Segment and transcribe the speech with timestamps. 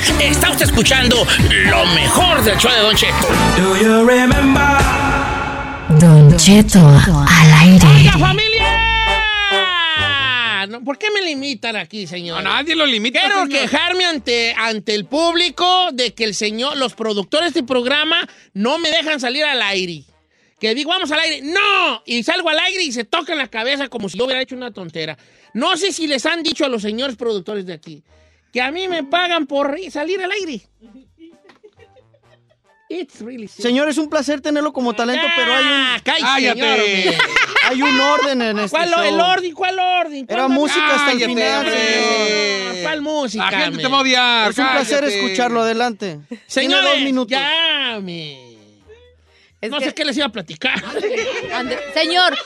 [0.00, 1.26] Está usted escuchando
[1.66, 3.28] lo mejor del show de Don Cheto.
[6.00, 7.86] Don Cheto al aire.
[7.86, 8.86] ¡Oiga, familia!
[10.70, 12.38] No, ¿Por qué me limitan aquí, señor?
[12.38, 13.20] A nadie lo limita.
[13.20, 13.60] Quiero señor.
[13.60, 18.78] quejarme ante, ante el público de que el señor, los productores de este programa no
[18.78, 20.04] me dejan salir al aire.
[20.58, 21.42] Que digo, vamos al aire.
[21.42, 22.02] ¡No!
[22.06, 24.70] Y salgo al aire y se tocan la cabeza como si yo hubiera hecho una
[24.70, 25.18] tontera.
[25.52, 28.02] No sé si les han dicho a los señores productores de aquí
[28.52, 30.62] que a mí me pagan por salir al aire.
[32.92, 33.62] It's really simple.
[33.62, 37.02] Señor, es un placer tenerlo como talento, pero hay Ah, un, cállate, Cállate.
[37.02, 37.14] señor,
[37.70, 39.02] hay un orden en este ¿Cuál show.
[39.04, 39.54] el orden?
[39.54, 40.26] ¿Cuál orden?
[40.28, 42.74] Era ¿Cuál música hasta el final, señor.
[42.74, 43.44] No, ¿Cuál música?
[43.44, 43.80] La gente men?
[43.86, 44.50] te va a odiar.
[44.50, 46.18] Es un placer escucharlo, adelante.
[46.28, 47.30] Tiene Señores, dos minutos.
[47.30, 48.49] ya, me.
[49.60, 50.82] Es no que- sé qué les iba a platicar.
[51.52, 52.36] Ande- Señor,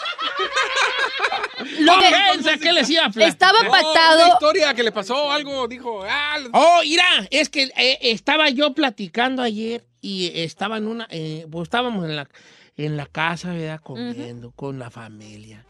[1.81, 3.29] no que- qué les iba a platicar.
[3.29, 4.29] estaba No, una pactado.
[4.35, 6.03] historia que le pasó algo, dijo.
[6.05, 11.47] Ah, Oh, mira, es que eh, estaba yo platicando ayer y estaba en una, eh,
[11.51, 12.29] pues estábamos en la,
[12.77, 13.81] en la casa, ¿verdad?
[13.83, 15.65] Comiendo con la familia.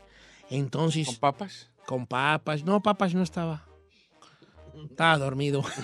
[0.50, 1.68] Entonces, con papas.
[1.86, 2.64] con papas.
[2.64, 3.64] No, papas no estaba.
[4.90, 5.62] Estaba dormido.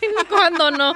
[0.28, 0.94] ¿Cuándo no?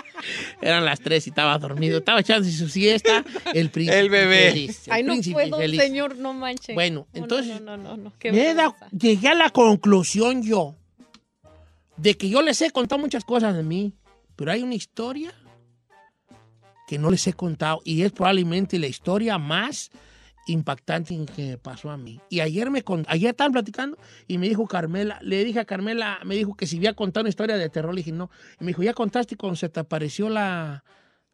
[0.61, 1.99] Eran las tres y estaba dormido.
[1.99, 3.25] Estaba echando su siesta.
[3.55, 4.51] El príncipe El bebé.
[4.51, 5.81] feliz, el Ay, no príncipe puedo, feliz.
[5.81, 6.75] señor, no manche.
[6.75, 8.89] Bueno, No, no, entonces, No, no, no, no, qué Me vergüenza.
[8.97, 10.75] llegué a la conclusión yo
[11.97, 13.95] de que yo les he contado muchas cosas de mí,
[14.37, 15.33] pero hay una historia
[16.87, 19.91] que no les he contado y es probablemente la historia más
[20.47, 22.21] impactante que me pasó a mí.
[22.31, 26.19] Y ayer me con- ayer estaban platicando y me dijo Carmela, le dije a Carmela,
[26.25, 28.31] me dijo que si había contado una historia de terror, le dije no.
[28.61, 30.85] Y me dijo, ¿ya contaste cuando se te apareció la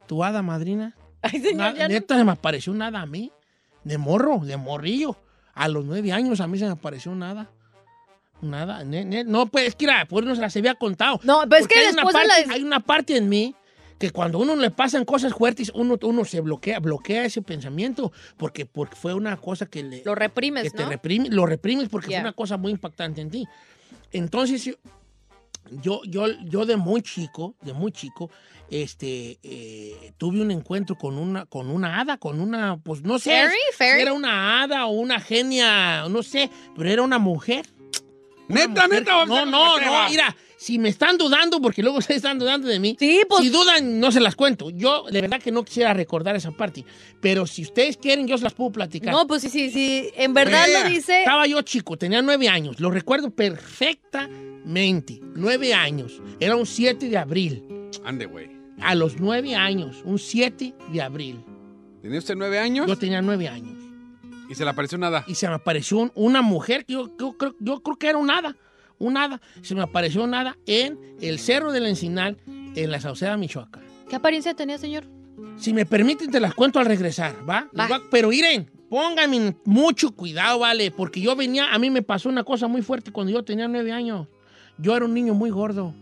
[0.06, 0.96] tu hada madrina?
[1.22, 3.30] Ay, señor, ya no- neta, se me apareció nada a mí.
[3.84, 5.16] De morro, de morrillo.
[5.54, 7.50] A los nueve años a mí se me apareció nada.
[8.40, 8.82] Nada.
[8.82, 11.20] ne- ne- no, pues es que era, pues no se las había contado.
[11.22, 12.54] No, pero es Porque que hay una después de parte- la...
[12.54, 13.54] Hay una parte en mí
[14.02, 18.10] que cuando a uno le pasan cosas fuertes, uno, uno se bloquea, bloquea ese pensamiento.
[18.36, 19.98] Porque, porque fue una cosa que le.
[20.04, 20.90] Lo que reprimes, te ¿no?
[20.90, 22.16] reprime- lo reprimes porque Ya.
[22.18, 23.46] fue una cosa muy impactante en ti.
[24.10, 24.64] Entonces,
[25.70, 28.28] yo, yo, yo, de muy chico, de muy chico,
[28.68, 33.30] este, eh, tuve un encuentro con una, con una hada, con una, pues no sé,
[33.30, 34.02] Fairy, si fairy.
[34.02, 37.66] era una hada o una genia, no sé, pero era una mujer.
[38.48, 39.26] Una Neta, mujer- neta.
[39.26, 42.96] No, no, no, mira, si me están dudando, porque luego ustedes están dudando de mí,
[42.98, 43.40] Sí, pues...
[43.42, 44.70] si dudan, no se las cuento.
[44.70, 46.84] Yo, de verdad que no quisiera recordar esa parte,
[47.20, 49.12] pero si ustedes quieren, yo se las puedo platicar.
[49.12, 50.10] No, pues sí, sí, sí.
[50.14, 50.84] En verdad Vea.
[50.84, 51.20] lo dice...
[51.20, 55.20] Estaba yo chico, tenía nueve años, lo recuerdo perfectamente.
[55.34, 57.64] Nueve años, era un 7 de abril.
[58.04, 58.50] Ande, güey.
[58.80, 61.44] A los nueve años, un 7 de abril.
[62.00, 62.86] ¿Tenía usted nueve años?
[62.86, 63.78] Yo tenía nueve años.
[64.48, 65.24] Y se le apareció nada.
[65.28, 68.18] Y se me apareció un- una mujer, que yo, yo creo, yo creo que era
[68.18, 68.56] un hada,
[69.02, 69.40] un hada.
[69.62, 73.82] Se me apareció un hada en el Cerro del Encinal, en la Sauceda, Michoacán.
[74.08, 75.04] ¿Qué apariencia tenía, señor?
[75.56, 77.68] Si me permiten, te las cuento al regresar, ¿va?
[78.10, 80.90] Pero miren, pónganme mucho cuidado, ¿vale?
[80.90, 83.92] Porque yo venía, a mí me pasó una cosa muy fuerte cuando yo tenía nueve
[83.92, 84.28] años.
[84.78, 85.94] Yo era un niño muy gordo.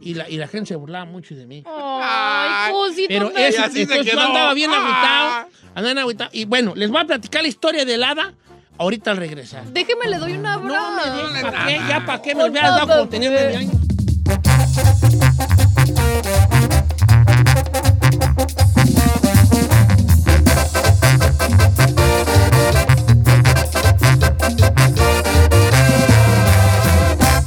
[0.00, 1.64] Y la, y la gente se burlaba mucho de mí.
[1.66, 3.08] Ay, cosito.
[3.08, 4.76] Pero eso, así se entonces yo andaba bien Ah.
[4.78, 5.48] agüitado.
[5.74, 6.30] Andaba bien agüitado.
[6.32, 8.34] Y bueno, les voy a platicar la historia del hada
[8.78, 9.64] ahorita al regresar.
[9.66, 11.28] Déjeme, le doy una No me abrazo.
[11.32, 11.80] dejes, ¿para qué?
[11.88, 13.74] Ya, ¿para qué me hubieras dado tenía nueve años?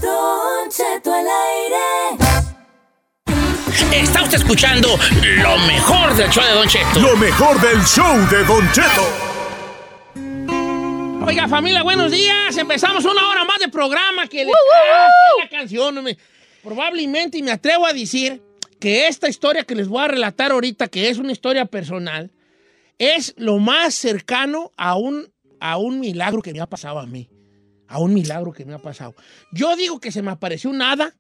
[0.02, 1.88] Don Cheto al aire.
[4.04, 4.90] Está usted escuchando
[5.42, 7.00] lo mejor del show de Don Cheto.
[7.00, 9.31] Lo mejor del show de Don Cheto.
[11.32, 12.58] Oiga, familia, buenos días.
[12.58, 14.28] Empezamos una hora más de programa.
[14.28, 14.52] Que le...
[14.52, 16.06] Ah, qué la canción.
[16.62, 18.44] Probablemente, y me atrevo a decir
[18.82, 22.34] que esta historia que les voy a relatar ahorita, que es una historia personal,
[23.00, 25.32] es lo más cercano a un,
[25.62, 27.30] a un milagro que me ha pasado a mí.
[27.88, 29.16] A un milagro que me ha pasado.
[29.54, 31.16] Yo digo que se me apareció un hada.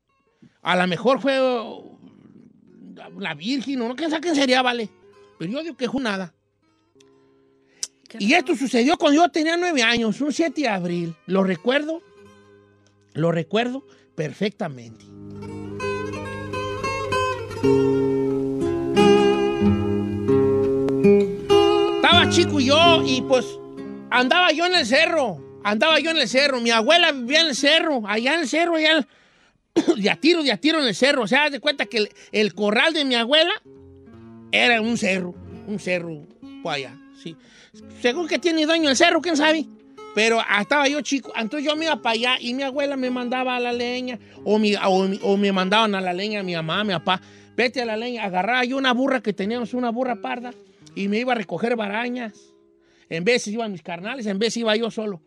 [0.61, 1.97] A lo mejor fue uh,
[3.17, 4.90] la Virgen, o no, quién sabe quién sería, vale.
[5.40, 6.34] Pero yo digo que fue un hada.
[8.19, 11.16] Y esto sucedió cuando yo tenía nueve años, un 7 de abril.
[11.25, 12.02] Lo recuerdo,
[13.13, 13.85] lo recuerdo
[14.16, 15.05] perfectamente.
[21.96, 23.46] Estaba chico yo y pues
[24.09, 26.59] andaba yo en el cerro, andaba yo en el cerro.
[26.59, 29.08] Mi abuela vivía en el cerro, allá en el cerro, allá
[29.97, 31.23] de a tiro, de a tiro en el cerro.
[31.23, 33.53] O sea, haz de cuenta que el, el corral de mi abuela
[34.52, 35.34] era un cerro,
[35.67, 36.28] un cerro
[36.61, 37.35] por allá, sí.
[38.02, 39.66] Según que tiene dueño el cerro, ¿quién sabe?
[40.14, 43.09] Pero ah, estaba yo chico, entonces yo me iba para allá y mi abuela me
[43.09, 46.94] mandaba a la leña, o, mi, o, me mandaban a la leña mi mamá, mi
[46.94, 47.22] papá.
[47.56, 50.53] Vete a la leña, agarraba yo una burra que teníamos, una burra parda,
[50.96, 52.34] y me iba a recoger barañas.
[53.09, 55.22] En vez iban mis carnales, en vez iba yo solo.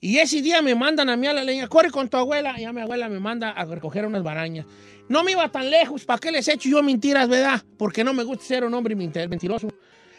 [0.00, 2.54] Y ese día me mandan a mí a la leña, corre con tu abuela.
[2.58, 4.66] Y ya mi abuela me manda a recoger unas barañas.
[5.08, 7.62] No me iba tan lejos, ¿para qué les echo yo mentiras, verdad?
[7.78, 9.68] Porque no me gusta ser un hombre mentiroso.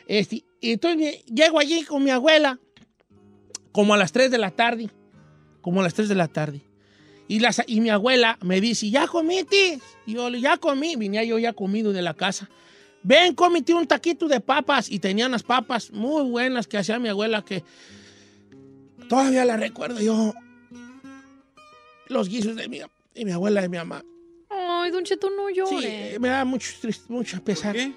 [0.08, 2.60] Este, y entonces llego allí con mi abuela,
[3.72, 4.90] como a las 3 de la tarde.
[5.62, 6.62] Como a las 3 de la tarde.
[7.28, 9.80] Y, las, y mi abuela me dice, ¿ya comiste?
[10.06, 10.96] Y yo, ya comí.
[10.96, 12.50] Venía yo ya comido de la casa.
[13.02, 14.92] Ven, cómete un taquito de papas.
[14.92, 17.64] Y tenía unas papas muy buenas que hacía mi abuela que
[19.08, 20.34] todavía la recuerdo yo.
[22.10, 24.04] Los guisos de mi, de mi abuela y mi mamá.
[24.50, 26.20] Ay, Don Cheto, no Sí, llore.
[26.20, 26.72] me da mucho,
[27.08, 27.74] mucho pesar.
[27.74, 27.94] ¿Qué?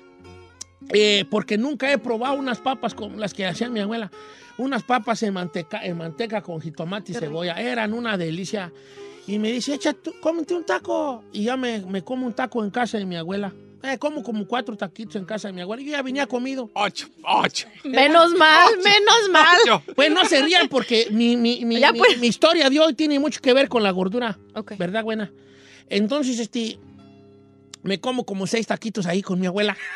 [0.92, 4.10] Eh, porque nunca he probado unas papas como las que hacía mi abuela.
[4.58, 7.32] Unas papas en manteca, en manteca con jitomate y Qué rico.
[7.32, 7.60] cebolla.
[7.60, 8.72] Eran una delicia.
[9.26, 11.24] Y me dice, echa, tú, cómete un taco.
[11.32, 13.52] Y ya me, me como un taco en casa de mi abuela.
[13.82, 15.82] Eh, como como cuatro taquitos en casa de mi abuela.
[15.82, 16.70] Yo ya venía comido.
[16.74, 17.68] Ocho, ocho.
[17.84, 19.58] Menos mal, menos mal.
[19.64, 19.82] Ocho.
[19.94, 22.18] Pues no se rían porque mi, mi- mi- Ya, mi- pues.
[22.18, 24.38] mi historia de hoy tiene mucho que ver con la gordura.
[24.54, 24.72] Ok.
[24.78, 25.30] ¿Verdad, buena?
[25.88, 26.78] Entonces, este,
[27.86, 29.76] me como como seis taquitos ahí con mi abuela.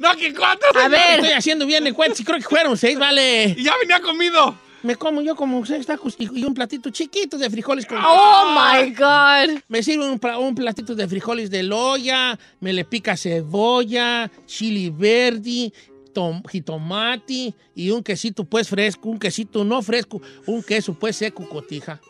[0.00, 0.68] No, que cuatro.
[0.74, 1.20] A ver.
[1.20, 3.54] Estoy haciendo bien de cuentas y creo que fueron seis, vale.
[3.56, 4.58] Y ya venía comido.
[4.82, 7.96] Me como yo como seis tacos y, y un platito chiquito de frijoles con...
[8.04, 9.60] Oh my God.
[9.68, 15.72] Me sirve un platito de frijoles de loya, me le pica cebolla, chili verde,
[16.12, 21.48] tom- jitomate y un quesito pues fresco, un quesito no fresco, un queso pues seco
[21.48, 22.00] cotija.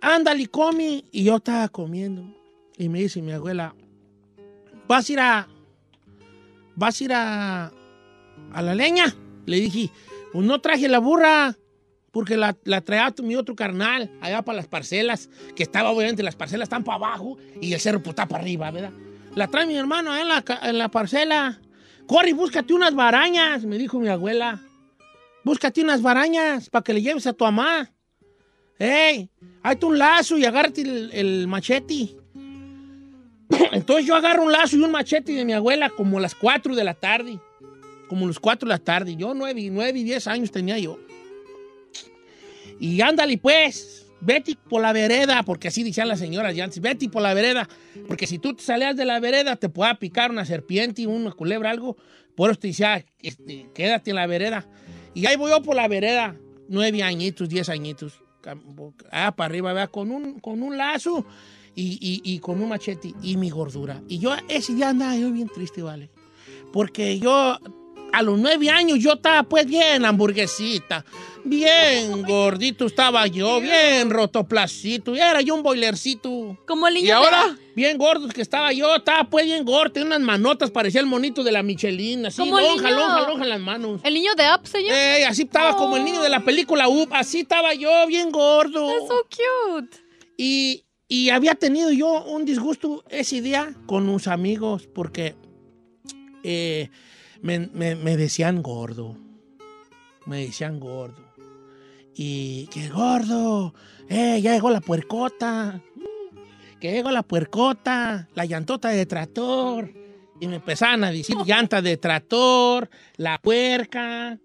[0.00, 1.04] Ándale, come.
[1.10, 2.22] Y yo estaba comiendo.
[2.78, 3.74] Y me dice mi abuela,
[4.88, 5.48] ¿vas a ir a...
[6.76, 7.72] ¿Vas a ir a...
[8.52, 9.14] a la leña?
[9.46, 9.90] Le dije,
[10.32, 11.56] pues no traje la burra.
[12.10, 16.36] Porque la, la traía mi otro carnal allá para las parcelas, que estaba obviamente las
[16.36, 18.92] parcelas están para abajo y el cerro pues, está para arriba, ¿verdad?
[19.34, 21.60] La trae mi hermano allá en la, en la parcela.
[22.06, 24.60] Corre búscate unas barañas, me dijo mi abuela.
[25.42, 27.90] Búscate unas barañas para que le lleves a tu mamá.
[28.78, 29.28] ¡Ey!
[29.62, 32.16] Hazte un lazo y agárrate el machete.
[33.74, 36.76] Entonces yo agarro un lazo y un machete de mi abuela como a las 4
[36.76, 37.40] de la tarde.
[38.08, 39.16] Como los 4 de la tarde.
[39.16, 40.98] Yo 9, nueve y 10 años tenía yo.
[42.78, 47.08] Y ándale pues, vete por la vereda, porque así decían las señoras ya antes, vete
[47.08, 47.68] por la vereda,
[48.06, 51.70] porque si tú te salías de la vereda te pueda picar una serpiente, una culebra,
[51.70, 51.96] algo.
[52.34, 54.66] Por eso te decía, este, quédate en la vereda.
[55.14, 56.36] Y ahí voy yo por la vereda,
[56.68, 58.20] nueve añitos, diez añitos,
[59.10, 59.90] allá para arriba, ¿verdad?
[59.90, 61.24] Con un, con un lazo
[61.74, 64.02] y, y- y con un machete y mi gordura.
[64.08, 66.10] Y yo ese día andaba yo bien triste, ¿vale?
[66.72, 67.58] Porque yo,
[68.12, 71.04] a los nueve años, yo estaba pues bien hamburguesita,
[71.44, 76.56] bien gordito estaba yo, bien rotoplacito, era yo un boilercito.
[76.66, 77.56] Como el niño ¿Y ahora?
[77.76, 81.42] Bien gordo que estaba yo, estaba pues bien gordo, tenía unas manotas, parecía el monito
[81.42, 82.96] de la Michelin, así, Como el lonja, niño.
[83.00, 84.00] lonja, lonja las manos.
[84.04, 84.92] El niño de Up, señor.
[84.92, 88.86] Ey, así estaba como el niño de la película Up, así estaba yo, bien gordo.
[88.86, 89.96] That's so cute.
[90.36, 95.34] Y, y había tenido yo un disgusto ese día con unos amigos porque
[96.42, 96.90] eh,
[97.42, 99.16] me, me- me decían gordo.
[100.26, 101.22] Me decían gordo.
[102.14, 103.74] Y que gordo,
[104.08, 105.82] eh, ya llegó la puercota.
[106.80, 109.92] Que llegó la puercota, la llantota de tractor.
[110.40, 114.38] Y me empezaban a decir llanta de tractor, la puerca.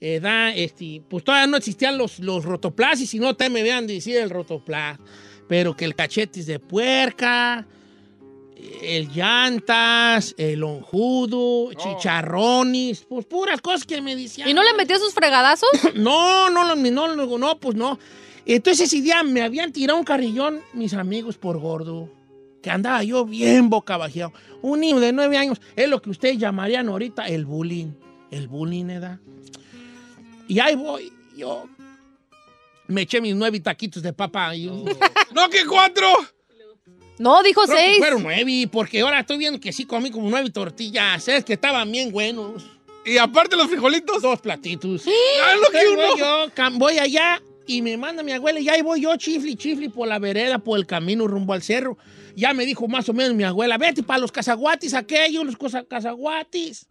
[0.00, 3.62] eh, da, este, pues todavía no existían los, los rotoplas y si no, también me
[3.62, 4.98] vean decir el rotoplas.
[5.50, 7.66] Pero que el cachete es de puerca,
[8.82, 14.48] el llantas, el lonjudo, chicharrones, pues puras cosas que me decían.
[14.48, 15.68] ¿Y no le metió sus fregadazos?
[15.96, 17.98] No, no, no, no, no, no, pues no.
[18.46, 22.08] Entonces ese día me habían tirado un carrillón mis amigos por gordo.
[22.62, 24.32] Que andaba yo bien boca bajeado.
[24.62, 27.88] Un niño de nueve años es lo que ustedes llamarían ahorita el bullying.
[28.30, 29.18] El bullying, ¿verdad?
[30.46, 31.66] Y ahí voy, yo
[32.90, 34.54] me eché mis nueve taquitos de papa.
[34.54, 34.84] y yo-
[35.32, 36.08] No, que cuatro.
[37.18, 37.98] No, dijo Creo que seis.
[37.98, 41.28] fueron nueve, porque ahora estoy viendo que sí comí como nueve tortillas.
[41.28, 42.64] Es que estaban bien buenos.
[43.04, 44.22] Y aparte los frijolitos.
[44.22, 45.04] Dos platitos.
[45.06, 46.48] Ah, lo que Entonces voy uno.
[46.70, 50.08] yo, voy allá y me manda mi abuela y ahí voy yo chifli, chifli por
[50.08, 51.98] la vereda, por el camino rumbo al cerro.
[52.34, 55.84] Ya me dijo más o menos mi abuela, vete para los cazaguatis aquellos, los cosa-
[55.84, 56.86] cazaguatis.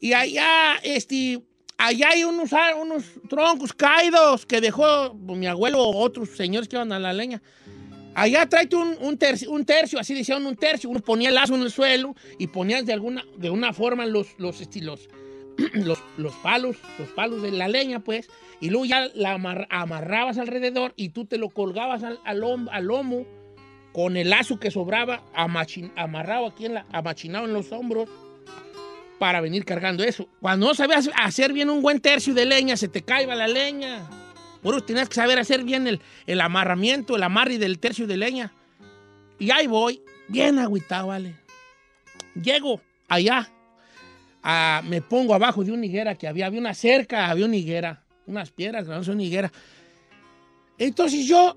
[0.00, 1.40] Y allá, este,
[1.78, 6.68] allá hay unos, ar- unos troncos caídos que dejó pues, mi abuelo o otros señores
[6.68, 7.42] que iban a la leña.
[8.16, 10.88] Allá tráete un, un, tercio, un tercio, así decían un tercio.
[10.88, 14.28] Uno ponía el lazo en el suelo y ponías de alguna de una forma los,
[14.38, 15.08] los estilos,
[15.74, 18.28] los, los palos, los palos de la leña, pues,
[18.60, 23.26] y luego ya la amar- amarrabas alrededor y tú te lo colgabas al, al lomo
[23.92, 28.08] con el lazo que sobraba amachin- amarrado aquí, en la, amachinado en los hombros
[29.18, 30.28] para venir cargando eso.
[30.40, 34.08] Cuando no sabías hacer bien un buen tercio de leña, se te caía la leña.
[34.62, 38.16] Por eso tenías que saber hacer bien el, el amarramiento, el amarre del tercio de
[38.16, 38.52] leña.
[39.38, 41.36] Y ahí voy, bien agüitado, vale.
[42.34, 43.50] Llego allá,
[44.42, 48.02] ah, me pongo abajo de una higuera que había, había una cerca, había una higuera,
[48.26, 49.52] unas piedras, no son higuera.
[50.78, 51.56] Entonces yo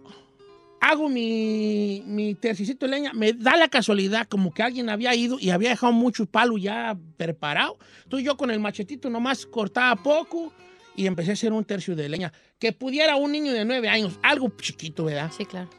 [0.80, 5.38] hago mi, mi tercicito de leña, me da la casualidad como que alguien había ido
[5.40, 7.78] y había dejado mucho palo ya preparado.
[8.04, 10.54] Entonces yo con el machetito nomás cortaba poco
[10.96, 12.34] y empecé a hacer un tercio de leña.
[12.60, 15.32] Que pudiera un niño de nueve años, algo chiquito, ¿verdad?
[15.36, 15.70] Sí, claro.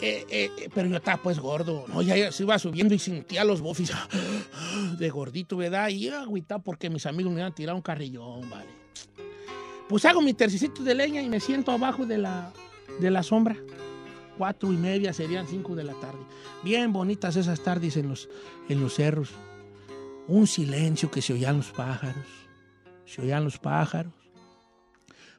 [0.00, 2.00] Eh, eh, eh, pero yo estaba pues gordo, ¿no?
[2.00, 3.92] Ya, se iba subiendo y sentía los bofis
[4.98, 5.90] de gordito, ¿verdad?
[5.90, 8.70] Y agüitado porque mis amigos me iban a tirar un carrillón, ¿vale?
[9.90, 12.50] Pues hago mi tercicito de leña y me siento abajo de la,
[12.98, 13.56] de la sombra.
[14.40, 16.20] Cuatro y media serían cinco de la tarde.
[16.64, 18.26] Bien bonitas esas tardes en los,
[18.70, 19.32] en los cerros.
[20.28, 22.24] Un silencio que se oían los pájaros.
[23.04, 24.14] Se oían los pájaros.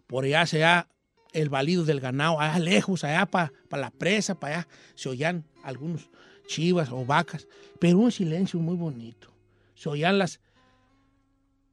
[0.05, 0.87] Por allá se oía
[1.33, 6.07] el balido del ganado, allá lejos, allá para la presa, para allá, se oían algunos
[6.45, 7.47] chivas o vacas,
[7.79, 9.33] pero un silencio muy bonito.
[9.73, 10.39] Se oían las.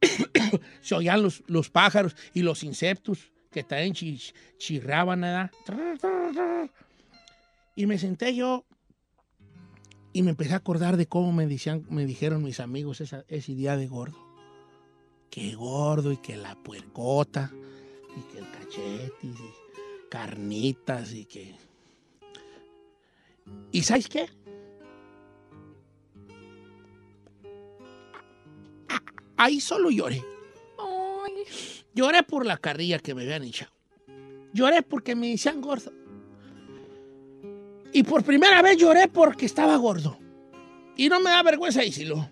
[0.81, 3.19] se oían los, los pájaros y los insectos
[3.51, 5.51] que también chi- chirraban, ¿verdad?
[7.79, 8.65] Y me senté yo
[10.13, 13.55] y me empecé a acordar de cómo me, decían, me dijeron mis amigos esa- ese
[13.55, 14.19] día de gordo.
[15.31, 17.53] Que gordo y que la puercota
[18.17, 19.35] y que el cachete y
[20.11, 21.55] carnitas y que...
[23.71, 24.29] ¿Y sabes qué?
[29.37, 30.25] Ahí solo lloré.
[31.95, 33.71] Lloré por la carrilla que me habían echado.
[34.53, 35.93] Lloré porque me decían gordo.
[37.93, 40.19] Y por primera vez lloré porque estaba gordo.
[40.97, 42.29] Y no me da vergüenza decirlo.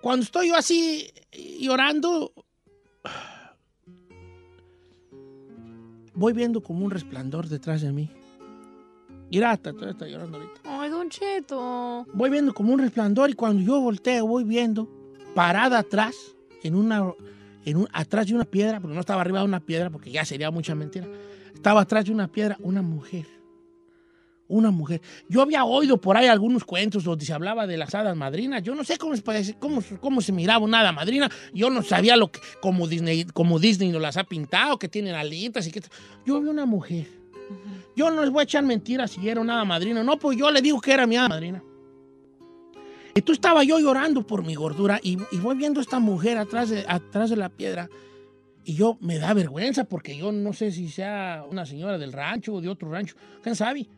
[0.00, 1.12] Cuando estoy yo así
[1.60, 2.32] llorando,
[6.14, 8.10] voy viendo como un resplandor detrás de mí.
[9.30, 10.60] Mira, todavía está llorando ahorita.
[10.64, 12.06] Ay, Don Cheto.
[12.14, 14.88] Voy viendo como un resplandor y cuando yo volteo voy viendo
[15.34, 16.16] parada atrás,
[16.62, 17.12] en una,
[17.64, 20.24] en un, atrás de una piedra, porque no estaba arriba de una piedra, porque ya
[20.24, 21.06] sería mucha mentira.
[21.58, 23.26] Estaba atrás de una piedra una mujer.
[24.46, 25.02] Una mujer.
[25.28, 28.62] Yo había oído por ahí algunos cuentos donde se hablaba de las hadas madrinas.
[28.62, 31.28] Yo no sé cómo, se- cómo, cómo se miraba una hada madrina.
[31.52, 35.14] Yo no sabía lo que, como Disney, como Disney nos las ha pintado, que tienen
[35.14, 35.82] alitas y que...
[36.24, 37.06] Yo vi una mujer.
[37.94, 40.02] Yo no les voy a echar mentiras si era una hada madrina.
[40.02, 41.62] No, pues yo le digo que era mi hada madrina.
[43.14, 46.38] Y tú estaba yo llorando por mi gordura y, y voy viendo a esta mujer
[46.38, 47.90] atrás de, atrás de la piedra
[48.64, 52.54] y yo me da vergüenza porque yo no sé si sea una señora del rancho
[52.54, 53.88] o de otro rancho, quién sabe.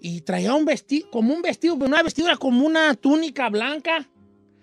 [0.00, 4.06] Y traía un vestido, como un vestido, pero una vestidura como una túnica blanca,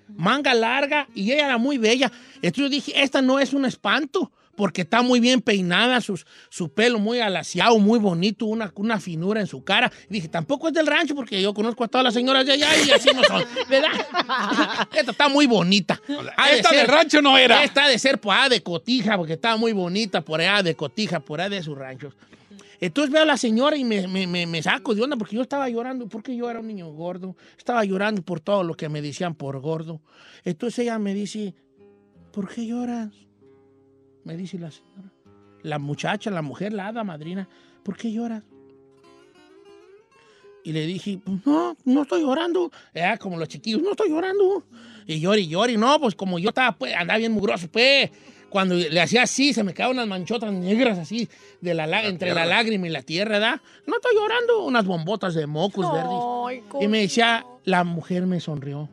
[0.07, 2.11] manga larga y ella era muy bella.
[2.35, 6.71] Entonces yo dije, esta no es un espanto porque está muy bien peinada, sus, su
[6.73, 9.91] pelo muy alaciado, muy bonito, una, una finura en su cara.
[10.09, 12.67] Y dije, tampoco es del rancho porque yo conozco a todas las señoras de allá
[12.85, 13.91] y así no son, ¿verdad?
[14.93, 15.99] Esta está muy bonita.
[16.37, 17.63] Ha de Esta ser- del rancho no era.
[17.63, 21.19] esta de ser por allá de Cotija, porque estaba muy bonita por allá de Cotija,
[21.19, 22.13] por allá de sus ranchos.
[22.79, 25.43] Entonces veo a la señora y me, me- me- me saco de onda porque yo
[25.43, 27.35] estaba llorando, porque yo era un niño gordo.
[27.57, 30.01] Estaba llorando por todo lo que me decían por gordo.
[30.43, 31.53] Entonces ella me dice,
[32.31, 33.09] ¿por qué lloras?
[34.23, 35.11] Me dice la señora.
[35.63, 37.47] La muchacha, la mujer, la hada madrina,
[37.83, 38.43] ¿por qué lloras?
[40.63, 42.71] Y le dije, pues no, no estoy llorando.
[42.93, 44.63] Era como los chiquillos, no estoy llorando.
[45.07, 48.09] Y llori, llori, no, pues como yo estaba, pues, andaba bien mugroso, pues.
[48.49, 51.29] Cuando le hacía así, se me quedaban unas manchotas negras así,
[51.61, 53.61] de la, entre la lágrima y la tierra, ¿verdad?
[53.87, 56.61] No estoy llorando, unas bombotas de mocos verdes.
[56.81, 58.89] Y me decía, la mujer me sonrió.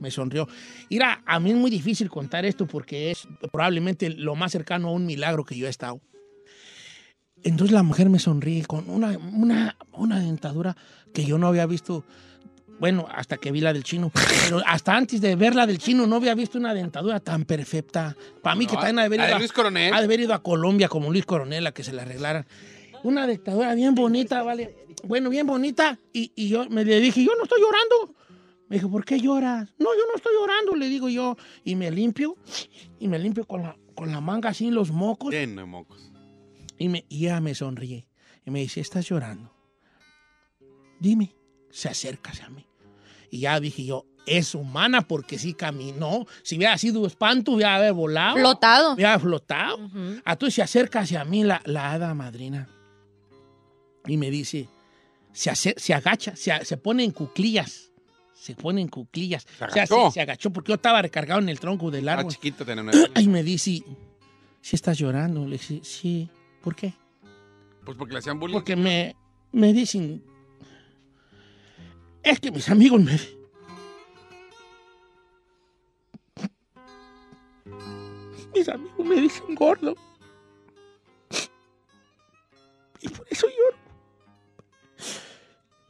[0.00, 0.48] Me sonrió.
[0.88, 4.92] Mira, a mí es muy difícil contar esto porque es probablemente lo más cercano a
[4.92, 6.00] un milagro que yo he estado.
[7.42, 10.76] Entonces la mujer me sonríe con una, una, una dentadura
[11.14, 12.04] que yo no había visto,
[12.78, 14.12] bueno, hasta que vi la del chino,
[14.44, 18.14] pero hasta antes de ver la del chino no había visto una dentadura tan perfecta.
[18.42, 19.94] Para mí que también ha de haber ido a- Luis Coronel.
[19.94, 22.46] ha de haber ido a Colombia como Luis Coronel a que se la arreglaran.
[23.02, 24.76] Una dictadura bien bonita, ¿vale?
[25.04, 25.98] Bueno, bien bonita.
[26.12, 28.14] Y, y yo me le dije, yo no estoy llorando.
[28.70, 29.68] Me dijo, ¿por qué lloras?
[29.78, 31.36] No, yo no estoy llorando, le digo yo.
[31.64, 32.36] Y me limpio,
[32.98, 35.32] y me limpio con la, con la manga así los mocos.
[35.34, 36.10] Lleno de mocos.
[36.78, 38.06] Y, me, y ella me sonríe.
[38.46, 39.52] Y me dice, ¿estás llorando?
[41.00, 41.34] Dime.
[41.70, 42.66] Se acerca hacia mí.
[43.30, 46.26] Y ya dije yo, es humana porque sí caminó.
[46.42, 48.36] Si hubiera sido espanto, hubiera haber volado.
[48.36, 48.94] Flotado.
[48.94, 49.76] Hubiera flotado.
[49.78, 50.20] Ujú.
[50.24, 52.68] Entonces se acerca hacia mí la, la hada madrina
[54.06, 54.68] y me dice,
[55.32, 57.89] se, acer- se agacha, se, a- se pone en cuclillas.
[58.40, 59.42] Se pone en cuclillas.
[59.42, 60.06] Se O sea, agachó.
[60.06, 62.32] se, se agachó porque yo estaba recargado en el tronco del Ah, árbol.
[62.32, 62.92] chiquito tenía una...
[63.20, 63.82] Y me dice,
[64.62, 65.44] ¿sí estás llorando?
[65.44, 66.30] Le dije, sí.
[66.62, 66.94] ¿Por qué?
[67.84, 68.54] Pues porque le hacían bullying.
[68.54, 69.14] Porque me,
[69.52, 70.24] me dicen,
[72.22, 73.18] es que mis amigos me...
[78.54, 79.94] Mis amigos me dicen gordo.
[83.00, 83.76] Y por eso lloro.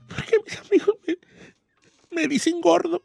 [0.09, 1.16] Porque mis amigos me,
[2.11, 3.02] me dicen gordo.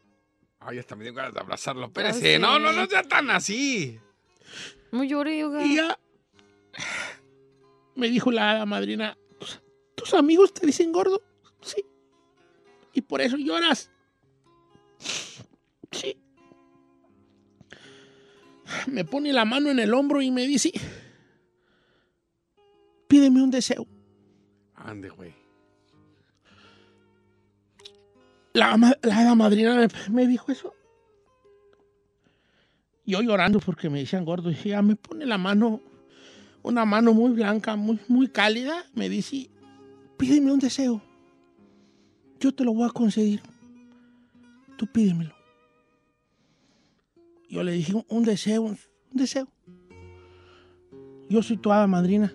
[0.60, 1.86] Ay, hasta me dio ganas de abrazarlo.
[1.86, 2.38] Espérese.
[2.38, 4.00] No, no, no sea tan así.
[4.92, 5.64] No lloré, oiga.
[5.64, 5.98] Y ya
[7.94, 9.62] me dijo la hada madrina, "¿Tus-
[9.94, 11.22] ¿tus amigos te dicen gordo?
[11.62, 11.84] Sí.
[12.92, 13.90] Y por eso lloras.
[15.92, 16.18] Sí.
[18.88, 20.72] Me pone la mano en el hombro y me dice,
[23.06, 23.86] pídeme un deseo.
[24.74, 25.34] Ande, güey.
[28.56, 30.72] La, la hada madrina me, dijo eso.
[33.04, 34.50] Yo llorando porque me decían gordo.
[34.50, 35.82] Y ella me pone la mano,
[36.62, 38.82] una mano muy blanca, muy, muy cálida.
[38.94, 39.50] Me dice,
[40.16, 41.02] pídeme un deseo.
[42.40, 43.42] Yo te lo voy a conceder.
[44.78, 45.34] Tú pídemelo.
[47.50, 48.78] Yo le dije, un deseo, un
[49.12, 49.48] deseo.
[51.28, 52.32] Yo soy tu hada madrina.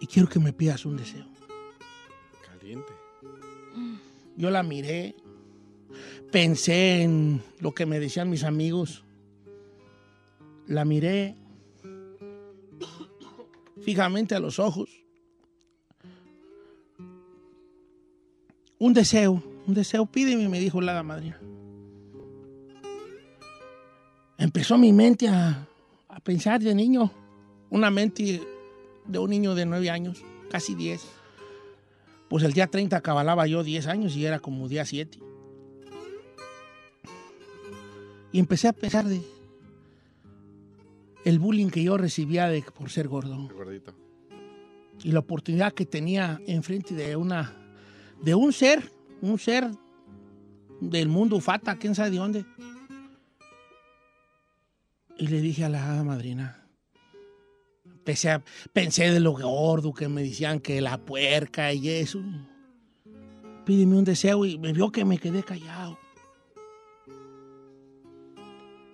[0.00, 1.31] Y quiero que me pidas un deseo.
[4.36, 5.14] Yo la miré,
[6.30, 9.04] pensé en lo que me decían mis amigos.
[10.66, 11.36] La miré
[13.82, 14.88] fijamente a los ojos.
[18.78, 21.38] Un deseo, un deseo, pídeme, me dijo la madrina.
[24.38, 25.68] Empezó mi mente a,
[26.08, 27.12] a pensar de niño,
[27.70, 28.40] una mente
[29.06, 31.21] de un niño de nueve años, casi diez.
[32.32, 35.18] Pues el día 30 acabalaba yo 10 años y era como día 7.
[38.32, 39.20] Y empecé a pensar de
[41.26, 43.94] el bullying que yo recibía de, por ser gordo Qué gordito.
[45.04, 47.54] y la oportunidad que tenía enfrente de una
[48.22, 49.70] de un ser, un ser
[50.80, 52.46] del mundo fata, quién sabe de dónde.
[55.18, 56.61] Y le dije a la hada madrina,
[58.04, 62.20] Pensé, a- pensé de lo gordo que me decían que la puerca y eso.
[63.64, 65.98] Pídeme un deseo y me vio que me quedé callado.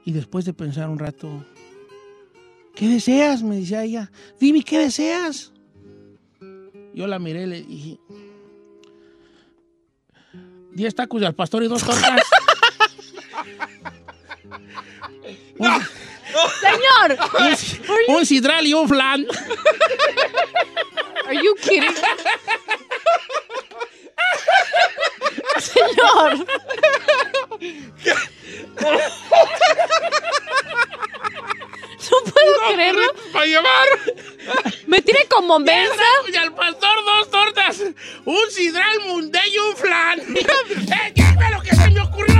[0.04, 1.44] Y después de pensar un rato,
[2.74, 3.42] ¿qué deseas?
[3.42, 4.10] Me decía ella.
[4.38, 5.52] Dime, ¿qué deseas?
[6.94, 7.98] Yo la miré y le dije,
[10.72, 12.22] diez tacos de al pastor y dos tortas.
[16.60, 17.18] Señor,
[18.08, 19.26] un, un sidral y un flan.
[21.26, 21.94] are you kidding?
[25.58, 26.46] Señor.
[32.10, 33.14] No puedo creerlo.
[33.32, 33.88] ¡Para llevar!
[34.86, 36.02] Me tiene como mensa.
[36.32, 37.82] Y al pastor dos tortas,
[38.24, 40.20] un sidral munde y un flan.
[40.36, 41.14] ¡Eh,
[41.52, 42.38] lo que se me ocurrió!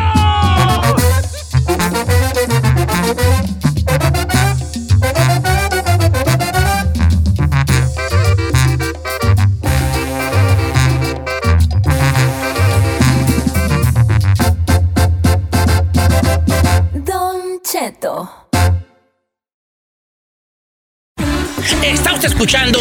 [22.23, 22.81] Escuchando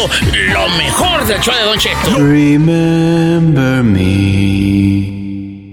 [0.52, 2.16] lo mejor del show de Don Cheto.
[2.16, 5.72] Remember me.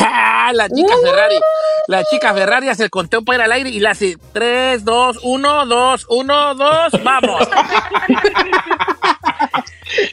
[0.00, 1.40] Ah, la chica Ferrari.
[1.88, 5.20] La chica Ferrari hace el conteo para ir al aire y la hace 3, 2,
[5.22, 7.48] 1, 2, 1, 2, vamos.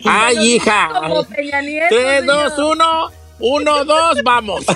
[0.06, 0.90] Ay, hija.
[1.02, 1.96] Como Peña Nieto.
[1.96, 2.78] 3, 2, señor.
[2.78, 4.66] 1, 1, 2, vamos.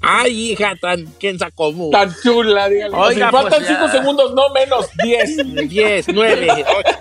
[0.00, 1.72] Ay, hija, tan, ¿quién sacó?
[1.90, 2.94] Tan chula, dígale.
[2.96, 3.76] Oiga, si faltan pues, ya.
[3.76, 5.68] 5 segundos, no menos, 10.
[5.68, 6.98] 10, 9, 8.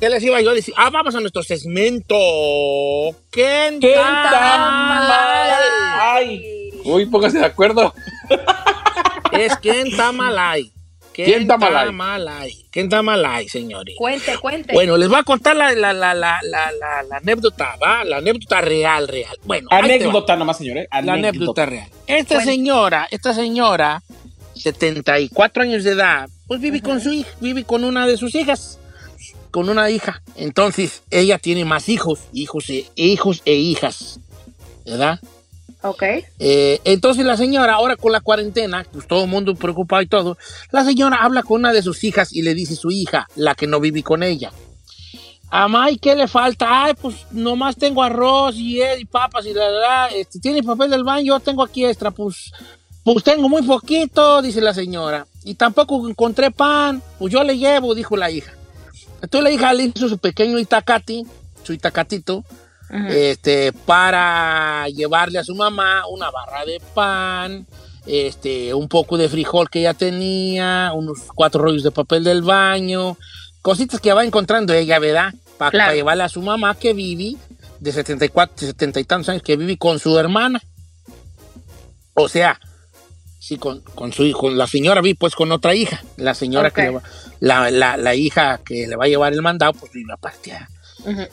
[0.00, 0.74] ¿Qué les iba yo a decir?
[0.76, 2.16] Ah, vamos a nuestro segmento.
[3.30, 5.12] ¿Quién ¿Qué está tan mal?
[6.00, 6.70] Ay.
[6.84, 7.92] Uy, póngase de acuerdo.
[9.32, 10.72] Es ¿Quién está mal ahí?
[11.24, 11.92] ¿Quién está mal ahí?
[11.92, 12.66] mal ahí?
[12.70, 13.94] ¿Quién está mal ahí, señores?
[13.98, 14.72] Cuente, cuente.
[14.72, 18.04] Bueno, les voy a contar la, la, la, la, la, la, la anécdota, ¿va?
[18.04, 19.36] La anécdota real, real.
[19.44, 19.68] Bueno.
[19.70, 20.88] Anécdota nomás, señor, ¿eh?
[21.02, 21.88] La anécdota real.
[22.06, 24.02] Esta señora, esta señora,
[24.54, 28.78] 74 años de edad, pues vive con su hija, vive con una de sus hijas.
[29.50, 30.22] con una hija.
[30.36, 34.20] Entonces, ella tiene más hijos, hijos e, hijos e hijas.
[34.84, 35.20] ¿Verdad?
[35.82, 36.02] Ok.
[36.38, 40.36] Eh, entonces la señora, ahora con la cuarentena, pues todo el mundo preocupado y todo,
[40.72, 43.66] la señora habla con una de sus hijas y le dice su hija, la que
[43.66, 44.50] no vive con ella.
[45.50, 46.84] Amá, ¿y qué le falta?
[46.84, 50.90] Ay, pues nomás tengo arroz y, eh, y papas y la verdad, este, ¿tiene papel
[50.90, 51.34] del baño?
[51.34, 52.52] Yo tengo aquí extra, pues,
[53.02, 55.26] pues tengo muy poquito, dice la señora.
[55.44, 58.52] Y tampoco encontré pan, pues yo le llevo, dijo la hija.
[59.22, 61.26] Entonces la hija le hizo su pequeño itacati,
[61.62, 62.44] su itacatito,
[63.08, 67.66] este, para llevarle a su mamá una barra de pan,
[68.06, 73.16] este, un poco de frijol que ella tenía, unos cuatro rollos de papel del baño,
[73.62, 75.34] cositas que va encontrando ella, ¿verdad?
[75.58, 75.94] Para Claro.
[75.94, 77.36] llevarle a su mamá que vive
[77.80, 80.60] de 74, de 70 y tantos años, que vive con su hermana.
[82.14, 82.58] O sea,
[83.38, 86.82] sí, con, con su hijo, la señora vive pues con otra hija, la señora que
[86.82, 87.02] le va-
[87.40, 90.52] la, la, la hija que le va a llevar el mandado, pues vive aparte.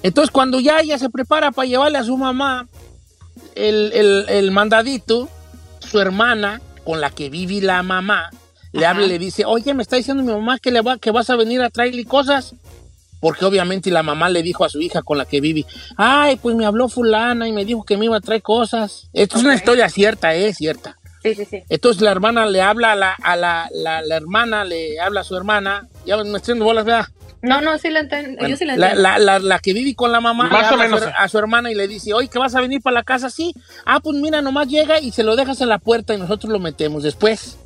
[0.04, 2.68] Entonces, cuando ya ella se prepara para llevarle a su mamá
[3.56, 5.30] el, el- el mandadito,
[5.80, 8.30] su hermana, con la que vive la mamá,
[8.72, 11.12] le habla y le dice, oye, me está diciendo mi mamá que, le va, que
[11.12, 12.54] vas a venir a traerle cosas.
[13.22, 15.66] Porque obviamente la mamá le dijo a su hija con la que vive,
[15.98, 19.08] ay, pues me habló fulana y me dijo que me iba a traer cosas.
[19.14, 20.98] Esto es una historia cierta, es cierta.
[21.24, 21.64] Sí, sí, sí.
[21.70, 25.24] Entonces la hermana le habla a la, a la, la- la hermana, le habla a
[25.24, 27.08] su hermana, ya me estoy bolas, ¿verdad?
[27.48, 28.30] No, no, sí la entiendo.
[28.38, 29.02] Bueno, Yo sí la la, entiendo.
[29.10, 31.02] la- la- la que vive con la mamá Más le o habla menos.
[31.02, 33.04] A, su, a su hermana y le dice, oye, que vas a venir para la
[33.04, 33.54] casa, sí.
[33.86, 36.60] Ah, pues mira, nomás llega y se lo dejas en la puerta y nosotros lo
[36.60, 37.58] metemos después.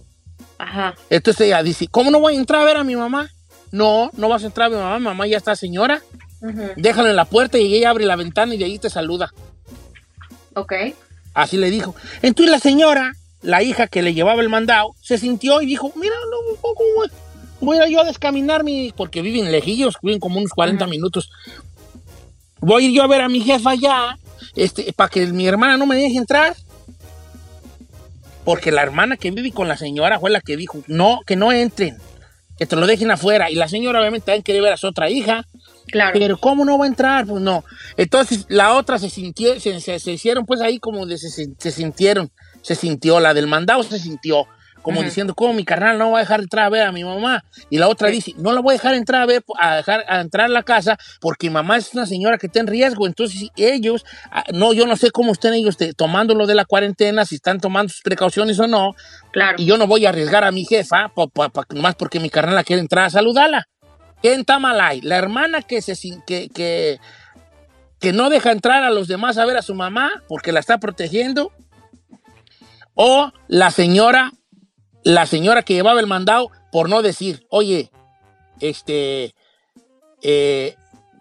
[0.58, 0.96] Ajá.
[1.10, 3.30] Entonces ella dice, ¿cómo no voy a entrar a ver a mi mamá?
[3.72, 6.02] No, no vas a entrar a mi mamá, mi mamá ya está señora.
[6.42, 6.70] Ujú.
[6.76, 9.32] Déjalo en la puerta y ella abre la ventana y de ahí te saluda.
[10.56, 10.74] Ok.
[11.34, 11.96] Así le dijo.
[12.22, 16.16] Entonces la señora, la hija que le llevaba el mandado, se sintió y dijo, mira,
[16.30, 17.10] no, un poco voy,
[17.62, 18.94] voy a ir yo a descaminar mi...
[18.96, 21.30] Porque viven lejillos, viven como unos 40 minutos.
[22.62, 24.18] Voy a ir yo a ver a mi jefa ya,
[24.56, 26.56] este, para que mi hermana no me deje entrar.
[28.44, 31.52] Porque la hermana que vive con la señora fue la que dijo, no, que no
[31.52, 31.98] entren,
[32.58, 33.52] que te lo dejen afuera.
[33.52, 35.46] Y la señora obviamente también quería ver a su otra hija.
[35.88, 36.18] Claro.
[36.18, 37.26] Pero ¿cómo no va a entrar?
[37.26, 37.64] Pues no.
[37.98, 41.72] Entonces la otra se sintió, se, se- se hicieron pues ahí como de se, se
[41.72, 44.46] sintieron, se sintió, la del mandado se sintió,
[44.82, 47.44] como diciendo, ¿cómo mi carnal no va a dejar entrar a ver a mi mamá?
[47.70, 50.22] Y la otra dice, no la voy a dejar entrar a ver, a dejar a
[50.22, 53.06] entrar a la casa, porque mi mamá es una señora que está en riesgo.
[53.08, 57.26] Entonces ellos, ah, no, yo no sé cómo estén ellos tomando lo de la cuarentena,
[57.26, 58.94] si están tomando sus precauciones o no,
[59.32, 59.56] Claro.
[59.60, 62.30] y yo no voy a arriesgar a mi jefa, pa, pa- pa- nomás porque mi
[62.30, 63.68] carnal la quiere entrar a saludarla.
[64.22, 65.02] ¿Quién está mal ahí?
[65.02, 67.00] La hermana que, se, que, que,
[68.00, 70.78] que no deja entrar a los demás a ver a su mamá porque la está
[70.78, 71.52] protegiendo.
[72.96, 74.32] O la señora,
[75.04, 77.90] la señora que llevaba el mandado por no decir, oye,
[78.60, 79.34] este,
[80.22, 80.76] eh,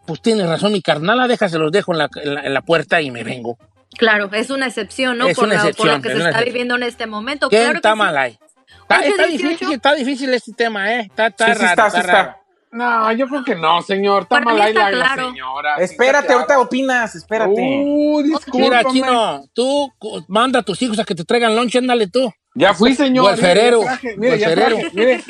[0.07, 3.01] pues tienes razón, mi carnala, déjase los dejo en la, en la- en la puerta
[3.01, 3.59] y me vengo.
[3.97, 5.27] Claro, es una excepción, ¿no?
[5.29, 6.45] Es por, una la- por lo que es se está excepción.
[6.45, 7.49] viviendo en este momento.
[7.49, 7.99] ¿Quién Claro que está sí.
[7.99, 8.39] mal ahí?
[8.83, 9.49] Está, Oye, está 18.
[9.49, 11.01] difícil, está difícil este tema, ¿eh?
[11.03, 12.13] Está, está Sí, sí raro, está, está sí está.
[12.23, 12.39] raro.
[12.71, 14.23] No, yo creo que no, señor.
[14.23, 15.31] Está mal ahí la, la claro.
[15.31, 15.77] señora.
[15.77, 16.63] Espérate, está ahorita claro.
[16.63, 17.53] opinas, espérate.
[17.53, 18.39] Uh.
[18.55, 19.93] Mira, Chino, tú
[20.29, 22.33] manda a tus hijos a que te traigan lunch, ándale tú.
[22.55, 23.23] Ya fui, señor.
[23.23, 23.83] Gualferero,
[24.17, 25.25] Mire, Mire, mire.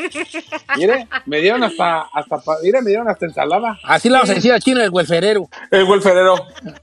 [0.76, 3.78] Mire, me dieron hasta, hasta, mire, me dieron hasta ensalada.
[3.84, 5.46] Así le vamos a decir al chino el welferero.
[5.70, 6.36] El welferero.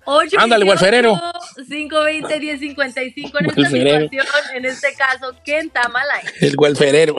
[0.05, 1.19] 8, Ándale, Gualferero.
[1.67, 4.09] 520 1055 en esta situación,
[4.53, 6.25] en este caso, ¿quién está mal ahí?
[6.41, 7.15] El welferero.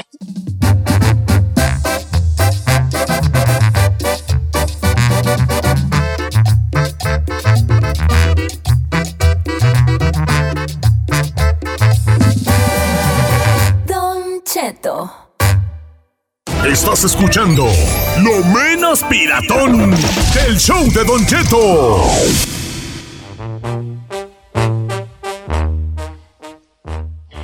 [16.65, 17.67] Estás escuchando
[18.23, 19.91] Lo Menos Piratón
[20.35, 22.03] del show de Don Cheto.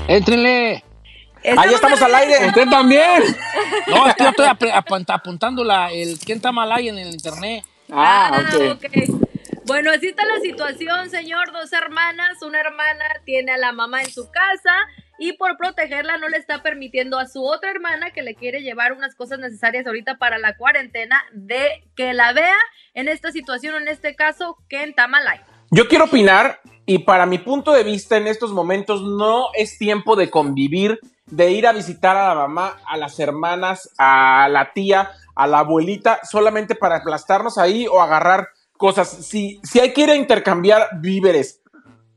[0.09, 0.85] Éntrenle.
[1.57, 2.47] Ah, ya estamos al aire.
[2.49, 3.23] Usted también.
[3.89, 6.99] No, es que yo estoy ap- apunt- apuntando la, el quién está mal ahí en
[6.99, 7.65] el internet.
[7.91, 8.77] Ah, ok.
[8.77, 8.85] ok.
[9.67, 11.53] Bueno, así está la situación, señor.
[11.53, 12.41] Dos hermanas.
[12.43, 14.73] Una hermana tiene a la mamá en su casa
[15.23, 18.93] y por protegerla no le está permitiendo a su otra hermana que le quiere llevar
[18.93, 22.57] unas cosas necesarias ahorita para la cuarentena de que la vea
[22.93, 25.41] en esta situación, en este caso, Ken Tamalay.
[25.71, 30.17] Yo quiero opinar y para mi punto de vista en estos momentos no es tiempo
[30.17, 35.13] de convivir, de ir a visitar a la mamá, a las hermanas, a la tía,
[35.37, 39.09] a la abuelita, solamente para aplastarnos ahí o agarrar cosas.
[39.09, 41.63] Si, si hay que ir a intercambiar víveres,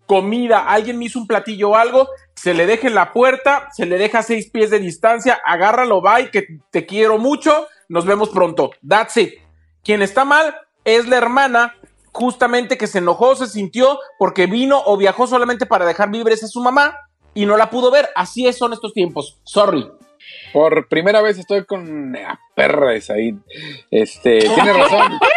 [0.05, 3.85] comida, alguien me hizo un platillo o algo, se le deja en la puerta, se
[3.85, 8.29] le deja a seis pies de distancia, agárralo, bye, que te quiero mucho, nos vemos
[8.29, 8.71] pronto.
[8.87, 9.33] That's it.
[9.83, 11.75] Quien está mal es la hermana,
[12.11, 16.47] justamente que se enojó, se sintió porque vino o viajó solamente para dejar víveres a
[16.47, 16.97] su mamá
[17.33, 18.09] y no la pudo ver.
[18.15, 19.39] Así son estos tiempos.
[19.43, 19.89] Sorry.
[20.53, 23.35] Por primera vez estoy con la perra de Said.
[23.91, 25.19] Este, tiene razón.